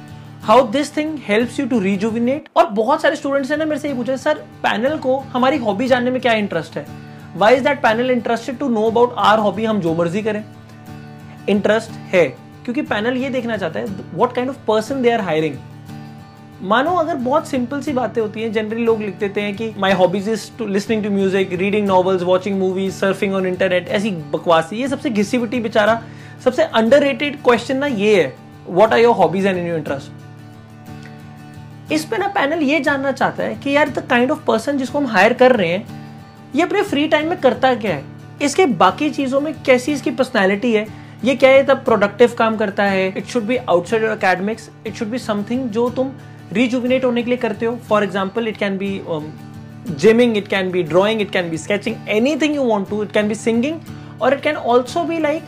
how 0.42 0.66
this 0.72 0.96
thing 0.96 1.18
helps 1.22 1.58
you 1.60 1.66
to 1.66 1.78
rejuvenate 1.80 2.48
और 2.56 2.66
बहुत 2.66 3.02
सारे 3.02 3.16
students 3.16 3.50
ने 3.50 3.56
ना, 3.56 3.64
मेरे 3.64 3.80
से 3.80 3.88
ये 3.88 3.94
पूछा 3.94 4.16
सर 4.16 4.38
पैनल 4.62 4.96
को 4.98 5.16
हमारी 5.32 5.56
हॉबी 5.58 5.86
जानने 5.86 6.10
में 6.10 6.20
क्या 6.20 6.32
इंटरेस्ट 6.34 6.76
है? 6.76 6.86
Why 7.36 7.54
is 7.54 7.64
that 7.64 7.82
panel 7.82 8.10
interested 8.10 8.58
to 8.58 8.68
know 8.68 8.82
about 8.90 9.14
our 9.18 9.38
hobby 9.38 9.64
हम 9.64 9.80
जो 9.80 9.94
मर्ज़ी 9.94 10.22
करें। 10.22 10.44
इंटरेस्ट 11.48 11.90
है, 12.12 12.24
क्योंकि 12.64 12.82
पैनल 12.82 13.16
ये 13.16 13.28
देखना 13.30 13.56
चाहता 13.56 13.80
है 13.80 13.86
what 14.14 14.34
kind 14.34 14.50
of 14.50 14.56
person 14.66 15.02
they 15.02 15.10
are 15.10 15.20
hiring 15.20 15.56
मानो 16.62 16.90
अगर 16.90 17.14
बहुत 17.14 17.48
सिंपल 17.48 17.80
सी 17.80 17.92
बातें 17.92 18.20
होती 18.22 18.42
हैं 18.42 18.52
जनरली 18.52 18.84
लोग 18.84 19.00
लिख 19.00 19.18
देते 19.18 19.40
हैं 19.40 19.56
कि 19.56 19.72
my 19.78 19.92
hobbies 19.92 20.28
is 20.28 20.50
to 20.58 20.66
listening 20.66 21.04
to 21.04 21.10
music 21.10 21.52
reading 21.52 21.86
novels 21.86 22.22
watching 22.22 22.58
movies 22.58 22.94
surfing 22.94 23.34
on 23.34 23.46
internet 23.46 23.88
ऐसी 23.88 24.10
बकवास, 24.32 24.72
ये 24.72 24.88
सबसे 24.88 25.10
घिसी 25.10 25.38
बेचारा, 25.38 26.02
सबसे 26.44 26.62
अंडर 26.62 27.14
क्वेश्चन 27.22 27.76
ना 27.76 27.86
ये 27.86 28.22
है 28.22 28.34
what 28.68 28.92
are 28.92 28.98
your 28.98 29.14
hobbies 29.16 29.46
and 29.46 29.58
in 29.58 29.66
your 29.66 29.78
interest 29.78 31.92
इस 31.92 32.04
पे 32.04 32.18
ना 32.18 32.28
पैनल 32.28 32.62
ये 32.62 32.80
जानना 32.80 33.12
चाहता 33.12 33.42
है 33.42 33.54
कि 33.54 33.70
यार 33.70 33.88
द 33.88 34.06
काइंड 34.10 34.30
ऑफ़ 34.30 34.44
पर्सन 34.46 34.78
जिसको 34.78 34.98
हम 34.98 35.06
हायर 35.06 35.32
कर 35.32 35.56
रहे 35.56 35.68
हैं, 35.68 35.86
ये 36.54 36.62
अपने 36.62 36.82
फ्री 36.82 37.08
टाइम 37.08 37.28
में 37.28 37.40
करता 37.40 37.74
क्या 37.74 37.94
है? 37.94 38.04
इसके 38.42 38.66
बाकी 38.66 39.10
चीज़ों 39.10 39.40
में 39.40 39.62
कैसी 39.62 39.92
इसकी 39.92 40.10
पर्सनैलिटी 40.10 40.72
है? 40.72 40.86
ये 41.24 41.34
क्या 41.34 41.50
है 41.50 41.66
तब 41.66 41.84
प्रोडक्टिव 41.84 42.34
काम 42.38 42.56
करता 42.56 42.84
है? 42.84 43.08
It 43.08 43.26
should 43.26 43.42
be 43.42 43.58
outside 43.58 44.02
your 44.02 44.12
academics 44.12 44.70
it 44.86 44.94
should 44.94 45.08
be 45.08 45.18
something 45.18 45.68
जो 45.68 45.90
तुम 45.90 46.10
रिजुविनेट 46.52 47.04
होने 47.04 47.22
के 47.22 47.30
लिए 47.30 47.38
करते 47.38 47.66
हो। 47.66 47.76
For 47.88 48.04
example 48.04 48.48
it 48.48 48.56
can 48.56 48.78
be 48.78 49.00
gymming 49.90 50.36
it 50.36 50.48
can 50.48 50.70
be 50.70 50.82
drawing 50.82 51.20
it 51.20 51.30
can 51.30 51.50
be 51.50 51.58
sketching 51.58 51.96
anything 52.42 52.54
you 52.56 52.62
want 52.64 52.88
to 52.90 53.02
it 53.02 53.12
can 53.12 53.28
be 53.28 53.34
singing 53.34 54.20
और 54.22 54.34
it 54.34 54.40
can 54.42 54.56
also 54.56 55.04
be 55.04 55.18
like 55.20 55.42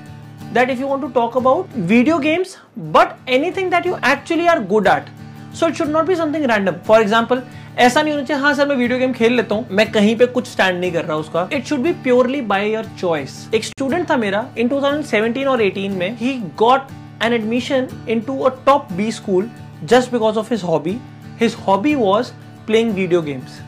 that 0.55 0.71
if 0.73 0.81
you 0.81 0.89
want 0.89 1.05
to 1.05 1.09
talk 1.13 1.37
about 1.39 1.69
video 1.91 2.17
games, 2.19 2.51
but 2.95 3.13
anything 3.37 3.71
that 3.75 3.87
you 3.87 3.95
actually 4.09 4.49
are 4.55 4.57
good 4.73 4.89
at. 4.95 5.07
So, 5.53 5.69
it 5.69 5.79
should 5.79 5.93
not 5.95 6.11
be 6.11 6.17
something 6.19 6.45
random. 6.51 6.77
For 6.89 6.99
example, 7.05 7.41
ऐसा 7.79 8.03
नहीं 8.03 8.13
होना 8.15 8.25
चाहिए 8.25 8.43
हाँ 8.43 8.53
sir, 8.55 8.69
मैं 8.69 8.77
video 8.77 8.99
game 8.99 9.13
खेल 9.13 9.33
लेता 9.37 9.55
हूँ, 9.55 9.67
मैं 9.71 9.91
कहीं 9.93 10.15
पे 10.17 10.27
कुछ 10.35 10.49
स्टैंड 10.49 10.79
नहीं 10.81 10.91
कर 10.93 11.05
रहा 11.05 11.17
उसका। 11.17 11.49
It 11.53 11.65
should 11.67 11.81
be 11.83 11.93
purely 12.03 12.41
by 12.51 12.71
your 12.73 12.91
choice 13.01 13.39
एक 13.55 13.65
स्टूडेंट 13.65 14.09
था 14.11 14.17
मेरा 14.17 14.47
इन 14.59 14.69
2017 14.69 15.47
और 15.49 15.63
18 15.63 15.97
में 15.99 16.17
ही 16.19 16.33
got 16.59 16.93
an 17.25 17.33
admission 17.33 17.89
into 18.27 18.39
a 18.39 18.51
top 18.67 18.93
B 18.93 19.11
school 19.13 19.49
just 19.85 20.13
because 20.13 20.39
of 20.39 20.53
his 20.53 20.63
hobby 20.65 20.99
his 21.41 21.57
hobby 21.67 21.95
was 21.95 22.31
playing 22.67 22.93
video 22.95 23.23
games 23.23 23.61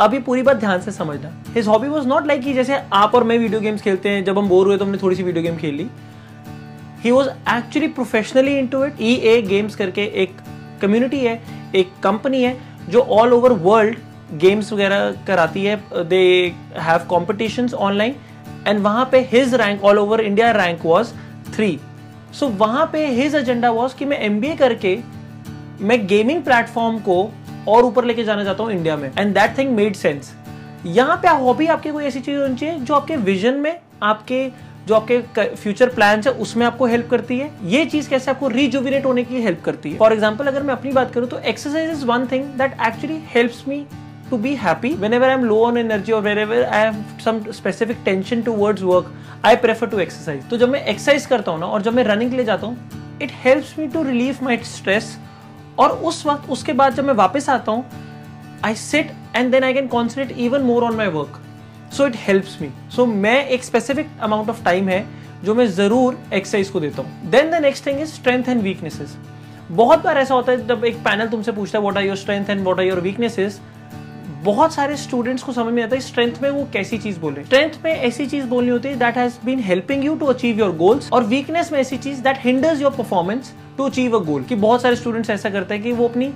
अभी 0.00 0.18
पूरी 0.20 0.42
बात 0.42 0.56
ध्यान 0.56 0.80
से 0.80 0.92
समझना। 0.92 1.30
His 1.54 1.66
hobby 1.68 1.88
was 1.88 2.06
not 2.08 2.26
like 2.26 2.42
जैसे 2.54 2.80
आप 2.92 3.14
और 3.14 3.24
मैं 3.24 3.38
वीडियो 3.38 3.60
गेम्स 3.60 3.82
खेलते 3.82 4.08
हैं, 4.08 4.24
जब 4.24 4.38
हम 4.38 4.48
बोर 4.48 4.66
हुए 4.66 4.76
तो 4.78 4.84
हमने 4.84 4.98
थोड़ी 4.98 5.16
सी 5.16 5.22
वीडियो 5.22 5.42
गेम 5.42 5.56
खेल 5.56 5.74
ली। 5.74 5.88
He 7.04 7.10
was 7.10 7.28
actually 7.28 7.88
professionally 7.88 8.58
into 8.66 8.84
it 8.84 9.00
E 9.00 9.14
A 9.14 9.40
games 9.42 9.74
करके 9.76 10.04
एक 10.22 10.36
कम्युनिटी 10.82 11.20
है, 11.20 11.40
एक 11.74 11.92
कंपनी 12.02 12.42
है, 12.42 12.56
जो 12.88 13.00
ऑल 13.00 13.32
ओवर 13.32 13.52
वर्ल्ड 13.52 13.96
गेम्स 14.40 14.72
वगैरह 14.72 15.10
कराती 15.26 15.64
है। 15.64 15.76
They 16.04 16.22
have 16.78 17.06
competition 17.10 17.68
online 17.74 18.14
and 18.66 18.80
वहाँ 18.80 19.08
पे 19.12 19.20
his 19.32 19.54
rank 19.54 19.84
all 19.84 19.98
over 19.98 20.20
India 20.20 20.50
rank 20.52 20.84
was 20.84 21.12
three 21.54 21.78
so 22.32 22.48
वहाँ 22.58 22.88
पे 22.92 23.06
हिज 23.12 23.34
एजेंडा 23.34 23.70
वॉज़ 23.70 23.96
कि 23.96 24.04
मैं 24.04 24.18
एम 24.20 24.40
बी 24.40 24.48
ए 24.48 24.56
करके 24.56 24.98
मैं 25.80 26.06
गेमिंग 26.06 26.42
प्लेटफॉर्म 26.42 26.98
को 27.00 27.22
और 27.68 27.84
ऊपर 27.84 28.04
लेके 28.04 28.24
जाना 28.24 28.44
चाहता 28.44 28.62
हूँ 28.62 28.72
इंडिया 28.72 28.96
में। 28.96 29.10
And 29.18 29.34
that 29.34 29.56
thing 29.58 29.74
made 29.74 29.96
sense 29.96 30.32
यहाँ 30.86 31.16
पे 31.16 31.28
हॉबी 31.36 31.66
आपकी 31.66 31.90
कोई 31.90 32.04
ऐसी 32.04 32.20
चीज़ 32.20 32.38
होनी 32.38 32.56
चाहिए 32.56 32.78
जो 32.78 32.94
आपके 32.94 33.16
विजन 33.18 33.54
में, 33.54 33.78
आपके, 34.02 34.48
जो 34.86 34.94
आपके 34.94 35.44
फ्यूचर 35.54 35.88
प्लान 35.94 36.22
है, 36.26 36.32
उसमें 36.32 36.66
आपको 36.66 36.86
हेल्प 36.86 37.08
करती 37.10 37.38
है? 37.38 37.50
ये 37.64 37.84
चीज़ 37.86 38.08
कैसे 38.10 38.30
आपको 38.30 38.48
रिजुविनेट 38.48 39.04
होने 39.06 39.24
की 39.24 39.42
हेल्प 39.42 39.62
करती 39.64 39.90
है? 39.90 39.98
फॉर 39.98 40.12
एग्ज़ाम्पल 40.12 40.46
अगर 40.46 40.62
मैं 40.62 40.74
अपनी 40.74 40.92
बात 40.92 41.12
करूँ 41.14 41.28
तो 41.28 41.38
exercise 41.40 41.90
is 41.90 42.04
one 42.06 42.26
thing 42.32 42.44
that 42.58 42.76
actually 42.86 43.20
helps 43.34 43.62
me 43.68 43.84
to 44.30 44.36
be 44.38 44.54
happy 44.56 44.94
whenever 45.14 45.28
I 45.28 45.34
am 45.34 45.44
low 45.44 45.62
on 45.64 45.78
energy 45.78 46.12
और 46.12 46.22
wherever 46.38 46.64
I 46.64 46.80
have 46.80 47.04
some 47.24 47.40
specific 47.52 47.98
tension 48.04 48.42
towards 48.54 48.82
work 48.82 49.12
I 49.46 49.56
prefer 49.58 49.86
to 49.86 49.98
exercise 49.98 50.48
तो 50.50 50.56
जब 50.56 50.68
मैं 50.68 50.84
एक्सरसाइज 50.84 51.26
करता 51.26 51.50
हूँ 51.52 51.60
ना, 51.60 51.66
और 51.66 51.82
जब 51.82 51.94
मैं 51.94 52.04
रनिंग 52.04 52.34
लिए 52.34 52.44
जाता 52.44 52.66
हूँ 52.66 53.18
it 53.22 53.30
helps 53.44 53.78
me 53.78 53.86
to 53.88 54.02
relieve 54.02 54.38
my 54.42 54.56
stress 54.64 55.16
और 55.78 55.90
उस 55.90 56.24
वक्त, 56.26 56.50
उसके 56.50 56.72
बाद 56.72 56.94
जब 56.94 57.04
मैं 57.04 57.14
वापस 57.14 57.48
आता 57.48 57.72
हूँ 57.72 57.84
I 58.64 58.74
sit 58.74 59.12
and 59.36 59.50
then 59.52 59.64
I 59.64 59.74
can 59.74 59.86
concentrate 59.88 60.38
even 60.38 60.62
more 60.62 60.84
on 60.84 60.96
my 60.96 61.06
work 61.08 61.40
so 61.92 62.06
it 62.06 62.16
helps 62.18 62.60
me 62.62 62.70
so 62.96 63.06
मैं 63.06 63.44
एक 63.46 63.64
स्पेसिफिक 63.64 64.10
अमाउंट 64.20 64.50
ऑफ़ 64.50 64.62
टाइम 64.64 64.88
है 64.88 65.04
जो 65.44 65.54
मैं 65.54 65.66
ज़रूर 65.66 66.18
एक्सरसाइज 66.34 66.70
को 66.70 66.80
देता 66.80 67.02
हूँ. 67.02 67.30
Then 67.30 67.50
the 67.50 67.62
next 67.62 67.86
thing 67.86 68.00
is 68.00 68.12
strength 68.12 68.48
and 68.48 68.62
weaknesses 68.62 69.16
बहुत 69.70 70.04
बार 70.04 70.18
ऐसा 70.18 70.34
होता 70.34 70.52
है 70.52 70.66
जब 70.66 70.84
एक 70.84 70.96
पैनल 71.04 71.28
तुमसे 71.28 71.52
पूछता 71.52 71.78
है 71.78 71.84
what 71.84 71.96
are 71.96 72.04
your 72.04 72.16
strength 72.16 72.50
and 72.50 72.64
what 72.64 72.78
are 72.80 72.86
your 72.86 73.00
weaknesses 73.00 73.60
बहुत 74.48 74.74
सारे 74.74 74.96
स्टूडेंट्स 74.96 75.42
को 75.42 75.52
समझ 75.52 75.72
में 75.74 75.82
आता 75.82 75.94
है 75.96 76.00
स्ट्रेंथ 76.00 76.42
में 76.42 76.48
वो 76.50 76.66
कैसी 76.72 76.98
चीज़ 76.98 77.18
बोले 77.20 77.42
स्ट्रेंथ 77.44 77.72
में 77.84 77.90
ऐसी 77.92 78.26
चीज़ 78.26 78.46
बोलनी 78.46 78.70
होती 78.70 78.88
है 78.88 78.94
that 78.98 79.16
has 79.16 79.34
been 79.44 79.58
helping 79.60 80.04
you 80.04 80.14
to 80.16 80.26
achieve 80.26 80.58
your 80.58 80.76
goals 80.76 81.10
और 81.12 81.24
वीकनेस 81.24 81.72
में 81.72 81.78
ऐसी 81.78 81.96
चीज़ 81.98 82.22
that 82.22 82.38
hinders 82.40 82.80
your 82.82 82.90
performance 82.90 83.52
to 83.78 83.84
achieve 83.84 84.16
a 84.18 84.22
goal 84.24 84.42
कि 84.42 84.54
बहुत 84.56 84.82
सारे 84.82 84.96
स्टूडेंट्स 84.96 85.30
ऐसा 85.30 85.50
करते 85.50 85.74
हैं 85.74 85.82
कि 85.82 85.92
वो 85.92 86.08
अपनी 86.08 86.32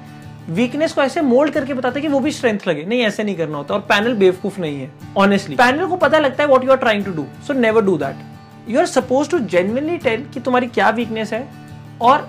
वीकनेस 0.50 0.92
को 0.92 1.02
ऐसे 1.02 1.20
मोल्ड 1.22 1.52
करके 1.52 1.74
बताते 1.74 2.00
हैं 2.00 2.08
कि 2.08 2.12
वो 2.12 2.20
भी 2.20 2.30
स्ट्रेंथ 2.30 2.68
लगे। 2.68 2.84
नहीं, 2.84 3.00
ऐसे 3.00 3.24
नहीं 3.24 3.36
करना 3.36 3.56
होता 3.58 3.74
और 3.74 3.80
पैनल 3.80 4.14
बेवकूफ़ 4.14 4.60
नहीं 4.60 4.80
है 4.80 4.90
ऑनेस्टली 5.16 5.56
पैनल 5.56 5.86
को 5.86 5.96
पता 5.96 6.18
लगता 6.18 6.42
है 6.42 6.48
what 6.48 6.64
you 6.64 6.70
are 6.70 6.76
trying 6.76 7.04
to 7.04 7.12
do 7.12 7.26
so 7.46 7.54
never 7.54 7.82
do 7.82 7.96
that 7.98 8.70
you 8.70 8.78
are 8.78 8.86
suppose 8.86 9.30
to 9.30 9.38
genuinely 9.38 9.96
tell 9.98 10.26
कि 10.34 10.40
तुम्हारी 10.40 10.66
क्या 10.68 10.90
वीकनेस 10.90 11.32
है 11.32 11.46
और 12.00 12.28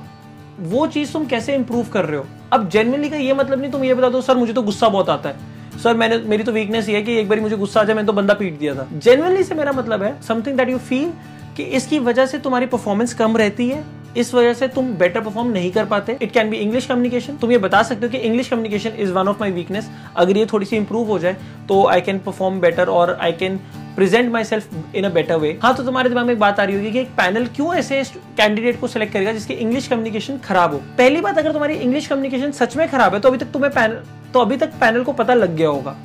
वो 0.60 0.88
चीज़ 0.88 1.14
तुम 1.14 1.26
कैसे 1.26 1.56
इंप्रूव 1.56 1.88
कर 1.94 2.06
रहे 2.06 2.18
हो। 2.18 2.26
अब 2.54 2.70
जेनवनली 2.70 3.10
का 3.10 3.18
ये 3.18 3.34
मतलब 3.34 3.62
नहीं, 3.62 3.72
तुम 3.72 3.84
ये 3.84 3.94
बता 3.94 4.10
दो, 4.10 4.22
सर, 4.22 4.36
मुझे 4.36 4.54
तो 4.54 4.62
गुस्सा 4.62 4.90
बहुत 4.90 5.10
आता 5.10 5.30
है। 5.30 5.53
सर 5.74 5.96
मैंने, 5.96 6.18
मेरी 6.20 6.44
तो 6.44 6.52
वीकनेस 6.52 6.90
ये 6.90 6.96
है 6.96 7.02
कि 7.04 7.16
एक 7.20 7.30
बार 7.30 7.40
मुझे 7.40 7.56
गुस्सा 7.58 7.82
आ 7.82 7.84
जाए, 7.84 7.96
मैंने 7.96 8.08
तो 8.08 8.14
बंदा 8.14 8.34
पीट 8.34 8.58
दिया 8.60 8.76
था। 8.76 8.88
जेनवनली 8.96 9.44
से 9.44 9.56
मेरा 9.56 9.72
मतलब 9.72 10.04
है 10.04 10.16
समथिंग 10.24 10.58
दैट 10.58 10.70
यू 10.70 10.78
फील 10.80 11.12
कि 11.58 11.64
इसकी 11.78 12.00
वजह 12.02 12.26
से 12.26 12.40
तुम्हारी 12.40 12.66
परफॉर्मेंस 12.66 13.14
कम 13.14 13.38
रहती 13.38 13.70
है, 13.70 13.84
इस 14.18 14.34
वजह 14.34 14.54
से 14.54 14.68
तुम 14.68 14.94
बेटर 14.96 15.22
परफॉर्म 15.22 15.50
नहीं 15.52 15.72
कर 15.72 15.86
पाते। 15.86 16.18
It 16.22 16.32
can 16.32 16.50
be 16.50 16.58
English 16.58 16.86
communication 16.86 17.38
तुम 17.38 17.52
ये 17.52 17.58
बता 17.58 17.82
सकते 17.84 18.06
हो 18.06 18.12
कि 18.12 18.18
English 18.20 18.50
communication 18.50 18.90
is 19.00 19.12
one 19.12 19.28
of 19.28 19.40
my 19.40 19.52
weakness 19.52 19.90
अगर 20.16 20.38
ये 20.38 20.46
थोड़ी 20.54 20.66
सी 20.66 20.76
इंप्रूव 20.76 21.08
हो 21.08 21.20
जाए 21.20 21.38
तो 21.70 21.86
आई 21.88 22.02
कैन 22.02 22.20
परफॉर्म 22.20 22.60
बेटर 22.60 22.90
और 22.90 23.18
I 23.22 23.32
can 23.32 23.60
present 23.96 24.32
myself 24.44 24.96
in 24.96 25.04
a 25.04 25.10
better 25.12 25.36
way 25.38 25.58
हाँ 25.64 25.74
तो 25.76 25.84
तुम्हारे 25.84 26.10
दिमाग 26.10 26.26
में 26.26 26.34
एक 26.34 26.40
बात 26.40 26.60
आ 26.60 26.64
रही 26.64 26.76
होगी 26.76 26.92
कि 26.92 27.00
एक 27.00 27.10
पैनल 27.18 27.46
क्यों 27.56 27.74
ऐसे 27.76 28.04
कैंडिडेट 28.38 28.80
को 28.80 28.88
सिलेक्ट 28.88 29.14
करेगा 29.14 29.32
जिसकी 29.34 29.54
इंग्लिश 29.56 29.88
कम्युनिकेशन 29.88 30.38
खराब 30.40 30.74
हो? 30.74 30.78
पहली 30.98 31.22
बात, 31.22 31.38
अगर 31.38 31.52
तुम्हारी 31.52 31.76
इंग्लिश 31.76 32.08
कम्युनिकेशन 32.08 32.52
सच 32.54 32.76
में 32.78 32.88
खराब 32.90 33.14
है 33.14 33.20
तो 33.20 33.30
अभी 33.30 33.38
तक 33.38 33.52
तुम्हें 33.54 33.72
पैनल 33.74 34.02
तो 34.34 34.40
अभी 34.40 34.58
तक 34.58 34.72
पैनल 34.80 35.04
को 35.04 35.14
पता 35.14 35.34
लग 35.34 35.56
गया 35.56 35.68
होगा, 35.70 35.96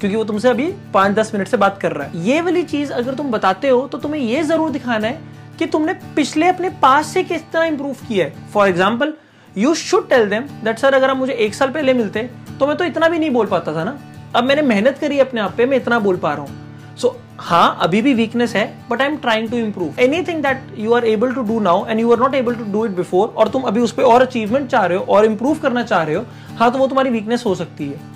क्योंकि 0.00 0.16
वो 0.16 0.24
तुमसे 0.24 0.48
अभी 0.48 0.66
पाँच 0.94 1.14
दस 1.14 1.30
मिनट 1.34 1.48
से 1.48 1.56
बात 1.56 1.78
कर 1.80 1.92
रहा 1.92 2.06
है। 2.06 2.24
ये 2.24 2.40
वाली 2.40 2.62
चीज़ 2.64 2.92
अगर 2.92 3.14
तुम 3.14 3.30
बताते 3.30 3.68
हो 3.68 3.86
तो 3.88 3.98
तुम्हें 3.98 4.20
ये 4.22 4.42
ज़रूर 4.44 4.70
दिखाना 4.70 5.08
है 5.08 5.20
कि 5.58 5.66
तुमने 5.68 5.92
पिछले 6.16 6.48
अपने 6.48 6.68
पास 6.82 7.06
से 7.08 7.22
किस 7.24 7.50
तरह 7.52 7.64
इंप्रूव 7.64 7.96
किया 8.08 8.26
है। 8.26 8.48
For 8.50 8.68
example 8.68 9.12
you 9.56 9.74
should 9.76 10.08
tell 10.08 10.28
them 10.28 10.48
that 10.64 10.78
sir, 10.78 10.94
अगर 10.94 11.10
आप 11.10 11.16
मुझे 11.16 11.32
एक 11.34 11.54
साल 11.54 11.70
पहले 11.70 11.94
मिलते 11.94 12.28
तो 12.58 12.66
मैं 12.66 12.76
तो 12.76 12.84
इतना 12.84 13.08
भी 13.08 13.18
नहीं 13.18 13.30
बोल 13.30 13.46
पाता 13.46 13.74
था 13.74 13.84
ना। 13.84 13.98
अब 14.36 14.44
मैंने 14.44 14.62
मेहनत 14.64 14.98
करी 14.98 15.18
अपने 15.20 15.40
आप 15.40 15.54
पे, 15.56 15.66
मैं 15.66 15.76
इतना 15.76 15.98
बोल 16.00 16.16
पा 16.16 16.32
रहा 16.34 16.42
हूँ। 16.42 16.61
So, 16.98 17.10
हाँ 17.38 17.78
अभी 17.82 18.02
भी 18.02 18.14
वीकनेस 18.14 18.54
है 18.54 18.64
but 18.90 19.00
I 19.00 19.08
am 19.08 19.16
trying 19.16 19.48
to 19.50 19.56
improve 19.56 20.00
anything 20.00 20.42
that 20.42 20.62
you 20.78 20.92
are 20.92 21.04
able 21.04 21.32
to 21.32 21.42
do 21.42 21.60
now 21.60 21.86
and 21.86 22.00
you 22.00 22.12
are 22.12 22.18
not 22.18 22.34
able 22.34 22.54
to 22.54 22.64
do 22.64 22.84
it 22.86 22.90
before 22.90 23.28
और 23.28 23.48
तुम 23.48 23.62
अभी 23.62 23.80
उस 23.80 23.92
पर 23.92 24.02
और 24.02 24.22
अचीवमेंट 24.22 24.70
चाह 24.70 24.86
रहे 24.86 24.98
हो 24.98 25.04
और 25.04 25.24
इंप्रूव 25.24 25.58
करना 25.58 25.82
चाह 25.82 26.02
रहे 26.02 26.14
हो 26.14 26.24
हाँ 26.58 26.72
तो 26.72 26.78
वो 26.78 26.86
तुम्हारी 26.86 27.10
वीकनेस 27.10 27.44
हो 27.46 27.54
सकती 27.54 27.88
है। 27.88 28.10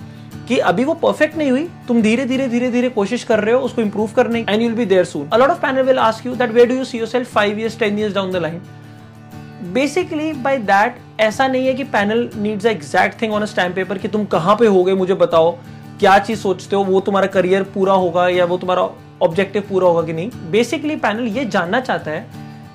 कि 0.47 0.57
अभी 0.57 0.83
वो 0.83 0.93
परफेक्ट 0.93 1.37
नहीं 1.37 1.51
हुई 1.51 1.67
तुम 1.87 2.01
धीरे 2.01 2.25
धीरे 2.25 2.47
धीरे 2.47 2.69
धीरे 2.71 2.89
कोशिश 2.89 3.23
कर 3.23 3.39
रहे 3.39 3.53
हो 3.53 3.59
उसको 3.59 3.81
इम्प्रूव 3.81 4.11
करने 4.15 4.45
and 4.49 4.61
you'll 4.61 4.73
be 4.73 4.85
there 4.85 5.05
soon 5.05 5.27
a lot 5.33 5.49
of 5.49 5.61
panel 5.61 5.81
will 5.81 5.99
ask 5.99 6.25
you 6.25 6.35
that 6.35 6.51
where 6.51 6.67
do 6.67 6.75
you 6.75 6.85
see 6.85 6.97
yourself 6.97 7.37
5 7.37 7.59
years 7.59 7.77
10 7.79 7.97
years 7.99 8.13
down 8.13 8.31
the 8.31 8.35
line 8.35 8.61
basically 9.73 10.33
by 10.33 10.57
that 10.57 10.95
ऐसा 11.19 11.47
नहीं 11.47 11.67
है 11.67 11.73
कि 11.73 11.83
panel 11.83 12.29
needs 12.35 12.65
a 12.65 12.69
exact 12.69 13.21
thing 13.21 13.33
on 13.33 13.41
a 13.41 13.45
stamp 13.45 13.75
paper 13.75 13.97
कि 13.97 14.07
तुम 14.07 14.25
कहाँ 14.25 14.55
पे 14.55 14.65
हो 14.65 14.83
गए 14.83 14.93
मुझे 14.93 15.13
बताओ। 15.13 15.57
क्या 15.99 16.17
चीज़ 16.19 16.39
सोचते 16.39 16.75
हो, 16.75 16.83
वो 16.83 16.99
तुम्हारा 17.01 17.27
करियर 17.27 17.63
पूरा 17.73 17.93
होगा 17.93 18.27
या 18.29 18.45
वो 18.45 18.57
तुम्हारा 18.57 18.89
ऑब्जेक्टिव 19.21 19.63
पूरा 19.69 19.87
होगा 19.87 20.01
कि 20.01 20.13
नहीं? 20.13 20.29
बेसिकली 20.51 20.95
पैनल 20.95 21.27
ये 21.27 21.45
जानना 21.47 21.79
चाहता 21.79 22.11
है 22.11 22.25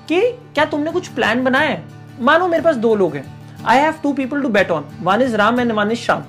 कि 0.09 0.21
क्या 0.55 0.65
तुमने 0.65 0.91
कुछ 0.91 1.09
प्लान 1.09 1.45
बनाया 1.45 1.69
है? 1.69 1.83
मानो 2.21 2.49
मेरे 2.49 2.63
पास 2.63 2.77
दो 2.77 2.95
लोग 2.95 3.15
हैं। 3.17 3.25
I 3.65 3.79
have 3.79 3.95
two 4.03 4.13
people 4.13 4.43
to 4.43 4.49
bet 4.49 4.71
on 4.71 4.85
one 5.03 5.23
is 5.23 5.37
Ram 5.37 5.61
and 5.61 5.73
one 5.73 5.91
is 5.91 5.99
Shyam 5.99 6.25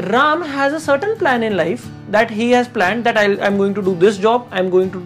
Ram 0.00 0.42
has 0.44 0.74
a 0.74 0.78
certain 0.78 1.14
plan 1.18 1.42
in 1.44 1.52
life 1.52 1.86
that 2.10 2.32
he 2.32 2.50
has 2.50 2.68
plan 2.70 3.02
that 3.02 3.18
I 3.18 3.26
I 3.26 3.46
am 3.46 3.56
going 3.58 3.74
to 3.74 3.80
do 3.82 3.94
this 3.96 4.20
job 4.20 4.48
I 4.52 4.60
am 4.60 4.68
going 4.70 4.90
to 4.90 5.00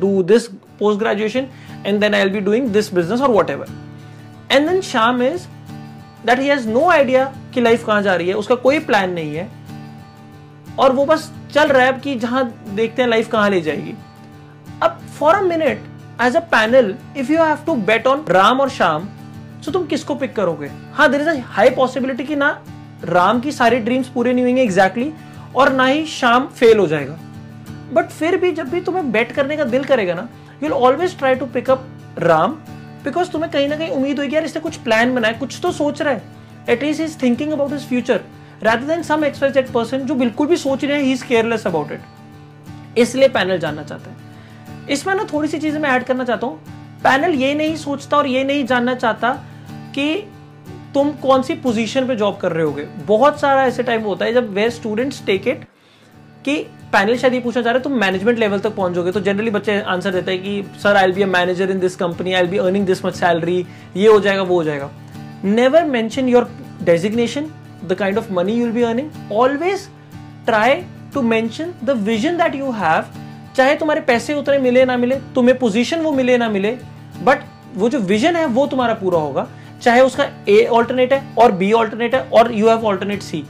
do 0.00 0.22
this 0.24 0.46
post 0.78 1.00
graduation 1.00 1.46
and 1.86 2.00
then 2.00 2.14
I 2.14 2.22
will 2.22 2.32
be 2.32 2.40
doing 2.40 2.68
this 2.70 2.92
business 2.94 3.20
और 3.20 3.30
what 3.30 3.50
and 3.50 4.68
then 4.68 4.80
Shyam 4.80 5.22
is 5.22 5.46
that 6.26 6.38
he 6.38 6.48
has 6.48 6.68
no 6.68 6.88
idea 6.90 7.24
कि 7.54 7.60
life 7.60 7.86
कहाँ 7.86 8.02
जा 8.02 8.14
रही 8.14 8.28
है, 8.28 8.34
उसका 8.34 8.54
कोई 8.54 8.78
plan 8.80 9.10
नहीं 9.10 9.34
है। 9.36 9.48
और 10.78 10.92
वो 10.92 11.04
बस 11.06 11.30
चल 11.52 11.68
रहा 11.68 11.86
है 11.86 11.92
कि 11.94 12.14
जहाँ 12.16 12.44
देखते 12.68 13.02
हैं 13.02 13.08
लाइफ 13.08 13.30
कहाँ 13.30 13.50
ले 13.50 13.60
जाएगी। 13.60 13.94
अब 14.82 14.98
for 15.18 15.34
a 15.34 15.40
minute 15.42 15.84
as 16.22 16.36
a 16.36 16.40
panel 16.50 16.94
if 17.16 17.32
you 17.32 17.42
have 17.42 17.58
to 17.66 17.74
bet 17.84 18.06
on 18.06 18.24
Ram 18.28 18.60
और 18.60 18.70
श्याम 18.70 19.08
तो 19.64 19.72
तुम 19.72 19.86
किसको 19.86 20.14
पिक 20.14 20.34
करोगे? 20.36 20.70
हाँ 20.94 21.10
देर 21.10 21.20
इज़ 21.20 21.28
हाई 21.28 21.70
पॉसिबिलिटी 21.70 22.24
कि 22.24 22.36
ना 22.36 22.50
राम 23.04 23.40
की 23.40 23.52
सारी 23.52 23.78
ड्रीम्स 23.78 24.08
पूरे 24.08 24.32
नहीं 24.32 24.44
होंगे 24.44 24.62
एग्जैक्टली 24.62 25.04
exactly, 25.04 25.56
और 25.56 25.72
ना 25.72 25.86
ही 25.86 26.04
शाम 26.08 26.46
फेल 26.48 26.78
हो 26.78 26.86
जाएगा। 26.86 27.18
बट 27.92 28.08
फिर 28.10 28.36
भी 28.36 28.52
जब 28.52 28.68
भी 28.70 28.80
तुम्हें 28.80 29.10
बेट 29.12 29.32
करने 29.32 29.56
का 29.56 29.64
दिल 29.64 29.84
करेगा 29.84 30.14
ना 30.14 30.28
you 30.62 30.70
always 30.70 31.18
try 31.18 31.34
to 31.34 31.46
pick up 31.46 31.86
Ram 32.18 32.52
because 33.04 33.30
तुम्हें 33.30 33.50
कहीं 33.52 33.68
ना 33.68 33.76
कहीं 33.76 33.90
उम्मीद 33.90 34.20
होगी 34.20 34.34
यार 34.34 34.44
इसने 34.44 34.60
कुछ 34.62 34.76
प्लान 34.78 35.14
बनाया 35.14 35.38
कुछ 35.38 35.58
तो 35.62 35.72
सोच 35.72 36.02
रहा 36.02 36.14
है। 36.14 36.22
At least 36.68 37.00
is 37.00 37.16
thinking 37.22 37.52
about 37.52 37.72
his 37.72 37.88
future 37.88 38.20
rather 38.62 38.86
than 38.86 39.02
some 39.02 39.24
expected 39.24 39.70
person 39.72 40.06
जो 40.06 40.14
बिल्कुल 40.14 40.46
भी 40.46 40.56
सोच 40.56 40.84
रहे 40.84 40.96
हैं 40.96 41.04
he 41.04 41.12
is 41.12 41.24
careless 41.24 41.66
about 41.66 41.92
it 41.92 42.98
इसलिए 42.98 43.28
पैनल 43.28 43.58
जानना 43.58 43.82
चाहते 43.82 44.10
हैं। 44.10 44.88
इसमें 44.88 45.14
ना 45.14 45.24
थोड़ी 45.32 45.48
सी 45.48 45.58
चीज़ें 45.58 45.80
मैं 45.80 45.90
ऐड 45.90 46.04
करना 46.04 46.24
चाहता 46.24 46.46
हूँ। 46.46 46.74
पैनल 47.04 47.34
ये 47.34 47.54
नहीं 47.54 47.76
सोचता 47.76 48.16
और 48.16 48.26
ये 48.26 48.44
नहीं 48.44 48.64
जानना 48.66 48.94
चाहता 48.94 49.32
कि 49.94 50.14
तुम 50.94 51.10
कौन 51.22 51.42
सी 51.42 51.54
पोजीशन 51.56 52.06
पे 52.08 52.16
जॉब 52.16 52.36
कर 52.36 52.52
रहे 52.52 52.64
होगे। 52.64 52.82
बहुत 53.06 53.40
सारा 53.40 53.64
ऐसे 53.64 53.82
टाइम 53.82 54.02
होता 54.02 54.24
है 54.24 54.32
जब 54.34 54.52
वे 54.54 54.68
स्टूडेंट्स 54.70 55.24
टेक 55.26 55.48
इट 55.48 55.64
कि 56.44 56.56
पैनल 56.92 57.16
शायद 57.16 57.34
ये 57.34 57.40
पूछना 57.40 57.62
चाह 57.62 57.72
रहे 57.72 57.82
तुम 57.82 57.92
मैनेजमेंट 58.00 58.38
लेवल 58.38 58.58
तक 58.60 58.74
पहुंचोगे 58.74 59.12
तो 59.12 59.20
जनरली 59.20 59.50
बच्चे 59.50 59.80
आंसर 59.82 60.12
देते 60.12 60.32
हैं 60.32 60.42
कि 60.42 60.78
sir 60.82 60.96
I 60.96 61.12
be 61.12 61.22
a 61.22 61.26
manager 61.26 61.70
in 61.70 61.80
this 61.80 61.96
company 61.96 62.32
I 62.32 62.46
be 62.46 62.58
earning 62.58 62.86
this 62.86 63.04
much 63.04 63.14
salary 63.14 63.64
ये 63.96 64.08
हो 64.08 64.20
जाएगा, 64.20 64.42
वो 64.42 64.56
हो 64.56 64.64
जाएगा। 64.64 64.90
Never 65.44 65.84
mention 65.84 66.28
your 66.28 66.50
designation 66.82 67.50
the 67.84 67.94
kind 67.94 68.18
of 68.18 68.32
money 68.32 68.52
you'll 68.52 68.70
be 68.70 68.82
earning 68.82 69.32
always 69.32 69.88
try 70.46 70.74
to 71.14 71.22
mention 71.24 71.72
the 71.84 71.90
vision 72.06 72.36
that 72.38 72.54
you 72.54 72.70
have 72.72 73.04
चाहे 73.56 73.74
तुम्हारे 73.76 74.00
पैसे 74.02 74.34
उतने 74.34 74.58
मिले 74.58 74.84
ना 74.84 74.96
मिले, 74.96 75.16
तुम्हें 75.34 75.58
पोजीशन 75.58 76.00
वो 76.00 76.12
मिले 76.12 76.36
ना 76.38 76.48
मिले 76.48 76.76
बट 77.22 77.44
वो 77.74 77.88
जो 77.88 77.98
विजन 78.00 78.36
है, 78.36 78.46
वो 78.46 78.66
तुम्हारा 78.66 78.94
पूरा 78.94 79.18
होगा। 79.18 79.46
चाहे 79.82 80.00
उसका 80.00 80.24
ए 80.48 80.64
ऑल्टरनेट 80.72 81.12
है 81.12 81.22
और 81.38 81.52
बी 81.52 81.70
ऑल्टरनेट 81.72 82.14
है 82.14 82.20
और 82.30 82.52
यू 82.54 82.68
हैव 82.68 82.84
ऑल्टरनेट 82.86 83.22
सी 83.22 83.44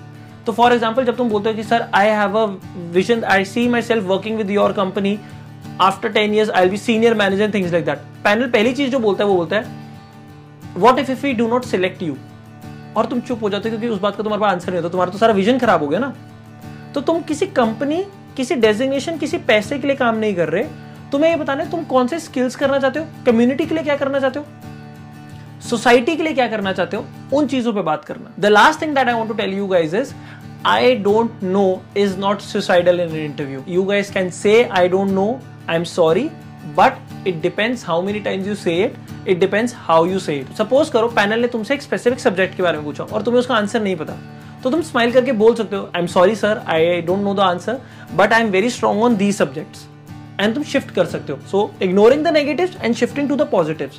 तो 0.47 0.53
फॉर 0.53 0.73
एग्ज़ाम्पल 0.73 1.05
जब 1.05 1.17
तुम 1.17 1.29
बोलते 1.29 1.49
हो 1.49 1.55
कि, 1.57 1.62
sir 1.62 1.87
I 1.95 2.09
have 2.09 2.39
a 2.39 2.45
vision 2.93 3.25
I 3.25 3.45
see 3.45 3.67
myself 3.83 4.05
working 4.05 4.37
with 4.39 4.51
your 4.51 4.73
company 4.73 5.19
after 5.81 6.09
ten 6.09 6.35
years 6.35 6.51
I 6.51 6.69
be 6.69 6.77
senior 6.79 7.15
manager 7.15 7.53
things 7.55 7.73
like 7.73 7.85
that 7.85 7.99
panel 8.25 8.51
पहली 8.51 8.73
चीज़ 8.73 8.91
जो 8.91 8.99
बोलता 8.99 9.25
है, 9.25 9.31
वो 9.31 9.37
बोलता 9.37 9.57
है 9.57 9.65
what 10.77 10.99
if 10.99 11.11
if 11.11 11.27
we 11.27 11.33
do 11.33 11.49
not 11.49 11.65
select 11.65 12.03
you 12.03 12.17
और 12.96 13.06
तुम 13.06 13.20
चुप 13.20 13.42
हो 13.42 13.50
जाते 13.50 13.68
हो 13.68 13.78
क्योंकि 13.78 13.94
उस 13.94 14.00
बात 14.00 14.16
का 14.16 14.22
तुम्हारे 14.22 14.40
पास 14.40 14.52
आंसर 14.52 14.72
नहीं 14.72 14.82
होता। 14.82 14.92
तुम्हारा 14.92 15.12
तो 15.12 15.18
सारा 15.18 15.32
विजन 15.32 15.59
खराब 15.59 15.82
हो 15.82 15.88
गया 15.88 16.00
ना। 16.00 16.14
तो 16.94 17.00
तुम 17.00 17.20
किसी 17.22 17.46
कंपनी 17.46 18.04
किसी 18.37 18.54
डेजिग्नेशन 18.54 19.18
किसी 19.18 19.38
पैसे 19.40 19.78
के 19.78 19.87
लिए 19.87 19.96
काम 19.96 20.16
नहीं 20.16 20.35
कर 20.35 20.48
रहे। 20.48 20.64
तुम्हें 21.12 21.30
ये 21.30 21.37
बताना 21.37 21.62
है, 21.62 21.70
तुम 21.70 21.85
कौन 21.85 22.06
से 22.06 22.18
स्किल्स 22.20 22.56
करना 22.56 22.78
चाहते 22.78 23.00
हो? 23.00 23.06
कम्युनिटी 23.26 23.66
के 23.66 23.74
लिए 23.74 23.85
क्या 23.85 23.96
करना 23.96 24.18
चाहते 24.18 24.38
हो? 24.38 24.46
सोसाइटी 25.68 26.16
के 26.16 26.22
लिए 26.22 26.32
क्या 26.32 26.46
करना 26.48 26.72
चाहते 26.72 26.96
हो? 26.96 27.04
उन 27.32 27.46
चीज़ों 27.46 27.72
पे 27.72 27.82
बात 27.82 28.04
करना। 28.04 28.32
The 28.38 28.46
last 28.46 28.82
thing 28.82 28.94
that 28.94 29.09
I 29.09 29.14
want 29.14 29.28
to 29.28 29.35
tell 29.35 29.54
you 29.54 29.66
guys 29.66 29.94
is 29.94 30.12
I 30.66 30.94
don't 30.96 31.42
know 31.42 31.64
is 31.96 32.16
not 32.18 32.40
suicidal 32.40 33.00
in 33.00 33.14
interview 33.16 33.62
you 33.68 33.82
guys 33.85 34.11
can 34.11 34.30
say 34.30 34.62
I 34.72 34.88
don't 34.88 35.11
know 35.11 35.28
I 35.70 35.76
am 35.76 35.85
sorry 35.85 36.28
but 36.76 37.26
it 37.26 37.40
depends 37.42 37.85
how 37.87 38.02
many 38.02 38.20
times 38.20 38.46
you 38.48 38.55
say 38.55 38.76
it 38.85 38.96
it 39.29 39.38
depends 39.40 39.74
how 39.79 40.07
you 40.07 40.18
say 40.18 40.37
it 40.37 40.52
suppose 40.59 40.90
करो 40.90 41.09
panel 41.09 41.40
ने 41.40 41.48
तुमसे 41.48 41.74
एक 41.74 41.83
specific 41.83 42.20
subject 42.20 42.57
के 42.57 42.62
बारे 42.62 42.76
में 42.76 42.85
पूछा 42.85 43.05
और 43.05 43.22
तुम्हें 43.22 43.40
उसका 43.40 43.55
आंसर 43.55 43.83
नहीं 43.83 43.96
पता। 43.96 44.16
तो 44.62 44.70
तुम 44.70 44.83
स्माइल 44.83 45.12
करके 45.12 45.33
बोल 45.33 45.55
सकते 45.55 45.76
हो 45.76 45.83
I 45.96 46.00
am 46.00 46.07
sorry 46.07 46.35
sir 46.37 46.62
I 46.66 47.00
don't 47.02 47.22
know 47.24 47.35
the 47.35 47.40
answer 47.40 47.81
but 48.14 48.33
I 48.33 48.42
am 48.42 48.50
very 48.50 48.70
strong 48.70 49.02
on 49.02 49.16
these 49.16 49.37
subjects 49.37 49.87
and 50.40 50.55
तुम 50.55 50.62
शिफ्ट 50.64 50.90
कर 50.90 51.07
सकते 51.07 51.33
हो। 51.33 51.38
So 51.50 51.70
ignoring 51.83 52.24
the 52.24 52.29
negative 52.29 52.74
and 52.83 52.94
shifting 52.94 53.29
to 53.29 53.37
the 53.37 53.48
positive 53.50 53.90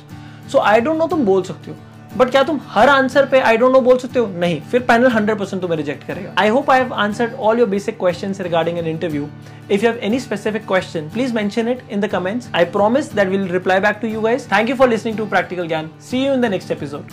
so 0.52 0.58
I 0.58 0.80
don't 0.80 0.98
know 0.98 1.06
तुम 1.06 1.24
बोल 1.24 1.42
सकते 1.42 1.70
हो। 1.70 1.76
But 2.16 2.30
क्या 2.30 2.42
तुम 2.42 2.60
हर 2.66 2.88
आंसर 2.88 3.26
पे 3.26 3.40
आई 3.40 3.56
डोंट 3.56 3.72
नो 3.72 3.80
बोल 3.80 3.98
सकते 3.98 4.18
हो? 4.18 4.26
नहीं। 4.26 4.60
फिर 4.60 4.80
पैनल 4.80 5.08
100% 5.08 5.60
तुम्हें 5.60 5.76
रिजेक्ट 5.76 6.06
करेगा। 6.06 6.32
I 6.38 6.48
hope 6.48 6.70
I 6.70 6.80
have 6.80 6.94
answered 6.94 7.32
all 7.32 7.58
your 7.58 7.68
basic 7.68 7.98
question 7.98 8.34
regarding 8.40 8.78
an 8.78 8.86
interview 8.86 9.28
if 9.70 9.84
you 9.84 9.90
have 9.90 10.00
any 10.02 10.20
specific 10.20 10.66
question 10.66 11.08
please 11.08 11.34
mention 11.34 11.68
it 11.68 11.82
in 11.90 12.00
the 12.00 12.06
comments 12.06 12.48
I 12.54 12.64
promise 12.64 13.14
that 13.14 13.28
will 13.28 13.48
reply 13.48 13.80
back 13.80 13.98
to 14.02 14.08
you 14.08 14.20
guys 14.20 14.46
thank 14.46 14.70
you 14.70 14.76
for 14.76 14.88
listening 14.88 15.18
to 15.18 15.26
practical 15.26 15.68
Gyan 15.68 15.90
see 16.00 16.26
you 16.26 16.32
in 16.32 16.40
the 16.40 16.44
next 16.44 16.70
episode 16.70 17.10